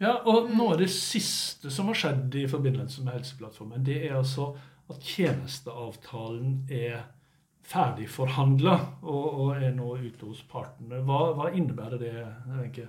Ja, 0.00 0.14
og 0.24 0.48
Noe 0.56 0.74
av 0.74 0.80
det 0.80 0.88
siste 0.94 1.70
som 1.72 1.90
har 1.90 1.98
skjedd 1.98 2.36
i 2.40 2.46
forbindelse 2.48 3.02
med 3.04 3.18
Helseplattformen, 3.18 3.82
det 3.84 3.98
er 4.06 4.16
altså 4.16 4.54
at 4.90 5.04
tjenesteavtalen 5.04 6.62
er 6.72 7.02
ferdig 7.70 8.08
forhandla 8.10 8.78
og, 9.04 9.26
og 9.44 9.60
er 9.60 9.74
nå 9.76 9.92
ute 10.00 10.26
hos 10.26 10.40
partene. 10.48 11.02
Hva, 11.06 11.20
hva 11.36 11.50
innebærer 11.52 12.00
det, 12.00 12.14
Wenche? 12.48 12.88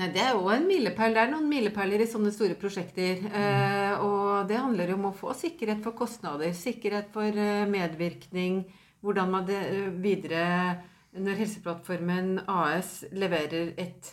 Nei, 0.00 0.08
Det 0.12 0.22
er 0.22 0.36
jo 0.36 0.46
en 0.52 0.68
milepæl. 0.68 1.16
Det 1.16 1.24
er 1.24 1.32
noen 1.32 1.48
milepæler 1.50 2.04
i 2.04 2.08
sånne 2.08 2.32
store 2.32 2.56
prosjekter. 2.60 3.26
Eh, 3.28 4.04
og 4.04 4.46
det 4.48 4.60
handler 4.60 4.94
om 4.94 5.10
å 5.10 5.16
få 5.16 5.34
sikkerhet 5.36 5.82
for 5.84 5.96
kostnader, 5.96 6.54
sikkerhet 6.56 7.10
for 7.12 7.28
eh, 7.28 7.66
medvirkning. 7.68 8.62
Hvordan 9.02 9.32
man 9.34 9.48
det, 9.48 9.60
eh, 9.72 9.92
videre 10.04 10.46
Når 11.12 11.42
Helseplattformen 11.42 12.38
AS 12.48 13.02
leverer 13.12 13.74
et 13.76 14.08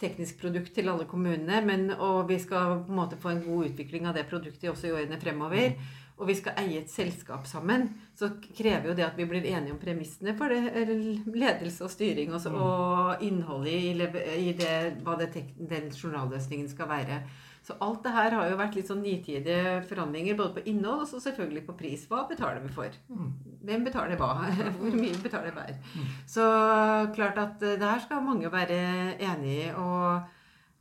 teknisk 0.00 0.40
produkt 0.40 0.74
til 0.76 0.90
alle 0.90 1.06
kommunene, 1.08 1.62
men, 1.66 1.88
og 1.94 2.28
vi 2.28 2.38
skal 2.42 2.82
på 2.86 2.92
en 2.92 3.00
måte 3.00 3.18
få 3.20 3.32
en 3.34 3.44
god 3.46 3.72
utvikling 3.72 4.06
av 4.08 4.18
det 4.18 4.28
produktet 4.30 4.70
også 4.70 4.90
i 4.90 4.94
årene 4.94 5.18
fremover, 5.20 5.74
og 6.18 6.26
vi 6.26 6.34
skal 6.34 6.56
eie 6.58 6.80
et 6.80 6.90
selskap 6.90 7.46
sammen, 7.46 7.86
så 8.18 8.32
krever 8.42 8.90
jo 8.90 8.94
det 8.98 9.06
at 9.06 9.18
vi 9.18 9.26
blir 9.30 9.44
enige 9.46 9.74
om 9.74 9.78
premissene 9.78 10.34
for 10.38 10.50
det, 10.50 10.88
ledelse 11.30 11.86
og 11.86 11.92
styring 11.92 12.32
også, 12.34 12.50
og 12.50 13.22
innholdet 13.22 13.74
i, 13.74 14.48
i 14.48 14.54
det, 14.58 14.78
hva 15.06 15.14
det 15.20 15.30
den 15.58 15.92
journalløsningen 15.94 16.66
skal 16.72 16.90
være. 16.90 17.20
Så 17.66 17.76
alt 17.84 18.00
det 18.04 18.14
her 18.14 18.32
har 18.32 18.48
jo 18.48 18.56
vært 18.58 18.78
litt 18.78 18.88
sånn 18.88 19.02
nitidige 19.04 19.82
forhandlinger, 19.88 20.36
både 20.38 20.56
på 20.56 20.64
innhold 20.70 21.04
og 21.04 21.10
så 21.10 21.20
selvfølgelig 21.20 21.64
på 21.66 21.76
pris. 21.76 22.06
Hva 22.08 22.22
betaler 22.30 22.62
vi 22.64 22.70
for? 22.72 22.94
Hvem 23.68 23.84
betaler 23.84 24.20
hva? 24.20 24.30
Hvor 24.78 24.96
mye 24.96 25.20
betaler 25.20 25.54
hver? 25.56 25.76
Så 26.30 26.46
klart 27.16 27.40
at 27.42 27.62
eh, 27.62 27.76
det 27.80 27.90
her 27.90 28.02
skal 28.04 28.24
mange 28.24 28.52
være 28.52 28.78
enig 29.18 29.52
i. 29.52 29.68
Og, 29.76 30.32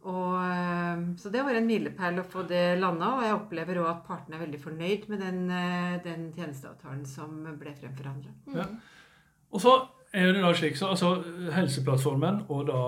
og, 0.08 0.38
eh, 0.46 1.04
så 1.20 1.34
det 1.34 1.44
var 1.44 1.60
en 1.60 1.68
milepæl 1.68 2.22
å 2.24 2.28
få 2.32 2.46
det 2.48 2.80
landa, 2.80 3.18
og 3.18 3.28
jeg 3.28 3.36
opplever 3.42 3.82
òg 3.84 3.92
at 3.92 4.08
partene 4.08 4.40
er 4.40 4.46
veldig 4.46 4.64
fornøyd 4.64 5.12
med 5.12 5.24
den, 5.26 5.44
eh, 5.52 6.00
den 6.08 6.30
tjenesteavtalen 6.38 7.04
som 7.10 7.42
ble 7.60 7.76
fremforhandla. 7.82 8.36
Ja. 8.56 8.70
Og 9.52 9.64
så 9.64 9.76
er 10.16 10.32
det 10.32 10.44
da 10.44 10.56
slik, 10.56 10.80
så 10.80 10.94
altså 10.94 11.18
Helseplattformen 11.52 12.46
og 12.48 12.68
da 12.70 12.82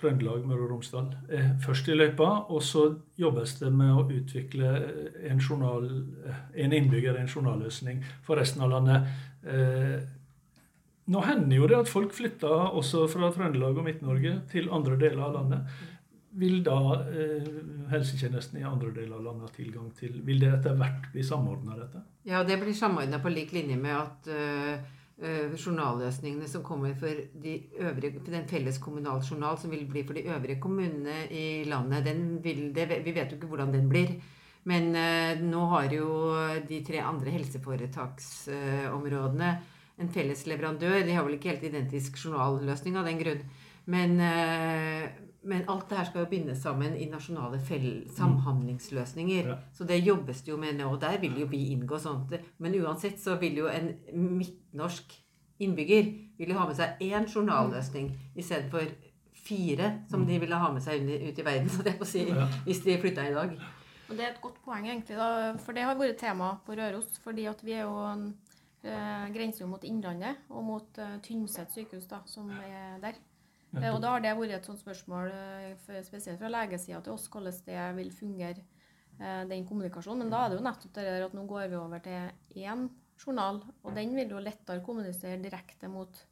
Trøndelag, 0.00 0.46
Møre 0.48 0.64
og 0.64 0.72
Romsdal 0.74 1.10
er 1.28 1.50
først 1.64 1.90
i 1.90 1.96
løypa. 1.96 2.28
Og 2.48 2.62
så 2.64 2.86
jobbes 3.20 3.58
det 3.60 3.72
med 3.74 3.92
å 3.92 4.06
utvikle 4.08 4.72
en, 5.28 5.40
journal, 5.40 5.90
en 6.54 6.76
innbygger, 6.76 7.18
en 7.20 7.28
journalløsning 7.28 8.00
for 8.26 8.40
resten 8.40 8.64
av 8.64 8.72
landet. 8.72 9.12
Eh, 9.44 10.00
nå 11.10 11.22
hender 11.26 11.56
jo 11.56 11.68
det 11.70 11.78
at 11.82 11.90
folk 11.90 12.12
flytter 12.14 12.76
også 12.78 13.06
fra 13.10 13.32
Trøndelag 13.34 13.78
og 13.80 13.86
Midt-Norge 13.86 14.36
til 14.52 14.70
andre 14.72 14.98
deler 15.00 15.24
av 15.26 15.40
landet. 15.40 15.80
vil 16.30 16.60
da 16.62 16.78
eh, 17.10 17.46
helsetjenesten 17.90 18.60
i 18.60 18.64
andre 18.64 18.92
deler 18.94 19.16
av 19.16 19.24
landet 19.24 19.48
ha 19.48 19.54
tilgang 19.56 19.88
til 19.98 20.20
Vil 20.22 20.38
det 20.38 20.52
etter 20.54 20.76
hvert 20.78 21.08
bli 21.12 21.24
samordna, 21.26 21.74
dette? 21.74 22.04
Ja, 22.24 22.44
det 22.46 22.60
blir 22.60 22.76
samordna 22.76 23.18
på 23.18 23.32
lik 23.34 23.52
linje 23.52 23.76
med 23.76 23.96
at 23.96 24.30
uh, 24.30 24.99
journalløsningene 25.20 26.48
som 26.48 26.62
kommer 26.64 26.94
for, 26.98 27.08
de 27.42 27.62
øvrige, 27.76 28.20
for 28.20 28.30
den 28.32 28.48
felles 28.48 28.78
kommunal 28.80 29.20
journal 29.20 29.58
som 29.60 29.70
vil 29.70 29.86
bli 29.90 30.02
for 30.08 30.14
de 30.16 30.28
øvrige 30.32 30.60
kommunene 30.62 31.16
i 31.30 31.64
landet, 31.68 32.16
vil, 32.44 32.74
det, 32.74 32.88
vi 33.04 33.16
vet 33.16 33.32
jo 33.32 33.36
ikke 33.36 33.46
hvordan 33.52 33.74
den 33.74 33.88
blir. 33.90 34.08
Men 34.68 34.84
uh, 34.92 35.40
nå 35.40 35.66
har 35.74 35.86
jo 35.92 36.08
de 36.68 36.84
tre 36.84 36.98
andre 37.04 37.30
helseforetaksområdene 37.36 39.50
en 40.00 40.12
felles 40.12 40.46
leverandør. 40.48 41.04
De 41.04 41.16
har 41.16 41.24
vel 41.26 41.34
ikke 41.36 41.50
helt 41.52 41.68
identisk 41.68 42.10
journalløsning 42.24 42.94
av 42.96 43.04
den 43.08 43.20
grunn. 43.20 43.42
Men, 43.90 44.10
men 45.42 45.64
alt 45.72 45.88
det 45.88 45.98
her 45.98 46.04
skal 46.08 46.24
jo 46.24 46.30
bindes 46.30 46.58
sammen 46.60 46.96
i 46.96 47.06
nasjonale 47.08 47.60
samhandlingsløsninger. 48.16 49.48
Ja. 49.48 49.56
Så 49.72 49.84
det 49.88 50.02
jobbes 50.04 50.42
det 50.42 50.52
jo 50.52 50.58
med 50.60 50.76
nå. 50.76 50.90
Og 50.92 51.00
der 51.00 51.18
vil 51.20 51.40
jo 51.40 51.46
vi 51.46 51.70
inngå 51.72 51.98
sånt. 51.98 52.34
Men 52.58 52.76
uansett 52.82 53.20
så 53.20 53.38
vil 53.40 53.56
jo 53.62 53.70
en 53.72 53.94
midtnorsk 54.12 55.16
innbygger 55.60 56.12
vil 56.38 56.52
jo 56.52 56.58
ha 56.58 56.66
med 56.68 56.78
seg 56.78 57.00
én 57.04 57.26
journalløsning 57.28 58.10
istedenfor 58.38 58.88
fire 59.40 59.90
som 60.10 60.24
de 60.26 60.38
ville 60.40 60.56
ha 60.56 60.70
med 60.72 60.84
seg 60.84 61.04
ut 61.04 61.38
i 61.38 61.44
verden, 61.44 61.68
så 61.72 61.84
det 61.84 61.96
på 61.98 62.06
å 62.06 62.08
si, 62.08 62.26
hvis 62.66 62.82
de 62.84 62.98
flytta 63.00 63.26
i 63.28 63.34
dag. 63.36 63.54
Og 64.10 64.16
Det 64.16 64.24
er 64.24 64.32
et 64.32 64.40
godt 64.42 64.58
poeng, 64.64 64.88
egentlig, 64.88 65.16
da, 65.16 65.54
for 65.62 65.76
det 65.76 65.84
har 65.86 65.98
vært 65.98 66.18
tema 66.18 66.54
på 66.66 66.74
Røros. 66.74 67.18
fordi 67.22 67.44
at 67.46 67.60
vi 67.62 67.76
er 67.76 67.84
jo 67.86 68.00
eh, 68.82 69.26
grenser 69.34 69.68
mot 69.70 69.84
Innlandet 69.86 70.50
og 70.50 70.64
mot 70.66 70.98
eh, 70.98 71.18
Tynset 71.22 71.70
sykehus, 71.72 72.08
da, 72.10 72.18
som 72.26 72.50
er 72.50 72.98
der. 73.04 73.20
Eh, 73.78 73.90
og 73.92 74.00
da 74.02 74.16
har 74.16 74.24
det 74.24 74.32
vært 74.38 74.56
et 74.56 74.66
sånt 74.66 74.80
spørsmål 74.82 75.30
eh, 75.30 76.00
spesielt 76.06 76.40
fra 76.40 76.50
legesida 76.50 77.00
til 77.04 77.14
oss, 77.14 77.28
hvordan 77.30 77.60
det 77.66 77.84
vil 78.00 78.10
fungere, 78.14 78.64
eh, 79.18 79.44
den 79.50 79.66
kommunikasjonen. 79.68 80.24
Men 80.24 80.34
da 80.34 80.42
er 80.42 80.50
det 80.50 80.58
jo 80.58 80.66
nettopp 80.66 80.96
det 80.96 81.06
der 81.06 81.26
at 81.28 81.36
nå 81.36 81.46
går 81.50 81.70
vi 81.70 81.78
over 81.78 82.02
til 82.04 82.66
én 82.66 82.88
journal, 83.20 83.62
og 83.84 83.96
den 83.96 84.14
vil 84.16 84.34
jo 84.34 84.42
lettere 84.42 84.82
kommunisere 84.84 85.40
direkte 85.42 85.90
mot 85.92 86.22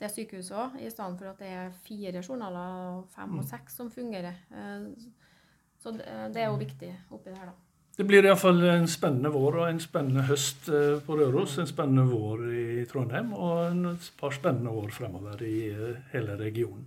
det 0.00 0.10
sykehuset 0.10 0.56
òg, 0.58 0.78
i 0.82 0.90
stedet 0.90 1.18
for 1.20 1.30
at 1.30 1.42
det 1.42 1.50
er 1.54 1.74
fire 1.84 2.22
journaler, 2.24 3.04
fem 3.14 3.36
og 3.36 3.44
mm. 3.44 3.50
seks, 3.52 3.76
som 3.78 3.90
fungerer. 3.92 4.40
Så 5.78 5.92
det 5.94 6.40
er 6.40 6.48
jo 6.48 6.58
viktig 6.58 6.88
oppi 7.12 7.30
det 7.30 7.38
her, 7.38 7.52
da. 7.52 7.71
Det 7.96 8.06
blir 8.08 8.24
iallfall 8.24 8.62
en 8.72 8.86
spennende 8.88 9.28
vår 9.34 9.56
og 9.60 9.66
en 9.68 9.80
spennende 9.80 10.22
høst 10.24 10.70
eh, 10.72 10.94
på 11.04 11.16
Røros. 11.18 11.58
En 11.60 11.68
spennende 11.68 12.06
vår 12.08 12.44
i 12.56 12.84
Trondheim 12.88 13.34
og 13.36 13.90
et 13.90 14.06
par 14.20 14.32
spennende 14.32 14.72
år 14.72 14.88
fremover 14.96 15.42
i 15.44 15.56
eh, 15.68 15.98
hele 16.14 16.38
regionen. 16.40 16.86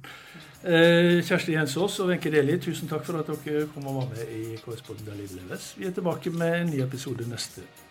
Eh, 0.65 1.21
Kjersti 1.27 1.53
Jensås 1.53 1.99
og 2.01 2.09
Wenche 2.09 2.31
Deli, 2.33 2.57
tusen 2.57 2.89
takk 2.89 3.05
for 3.05 3.21
at 3.21 3.29
dere 3.29 3.67
kom 3.73 3.85
og 3.91 3.99
var 3.99 4.07
med 4.15 4.31
i 4.33 4.57
KS-podden 4.63 5.05
Der 5.05 5.19
livet 5.19 5.37
leves. 5.43 5.73
Vi 5.77 5.85
er 5.85 5.93
tilbake 5.93 6.33
med 6.33 6.61
en 6.63 6.73
ny 6.73 6.81
episode 6.87 7.29
neste 7.29 7.61
uke. 7.61 7.83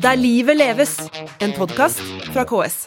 Der 0.00 0.16
livet 0.16 0.56
leves, 0.56 0.96
en 1.44 1.52
podkast 1.58 2.00
fra 2.32 2.46
KS. 2.48 2.86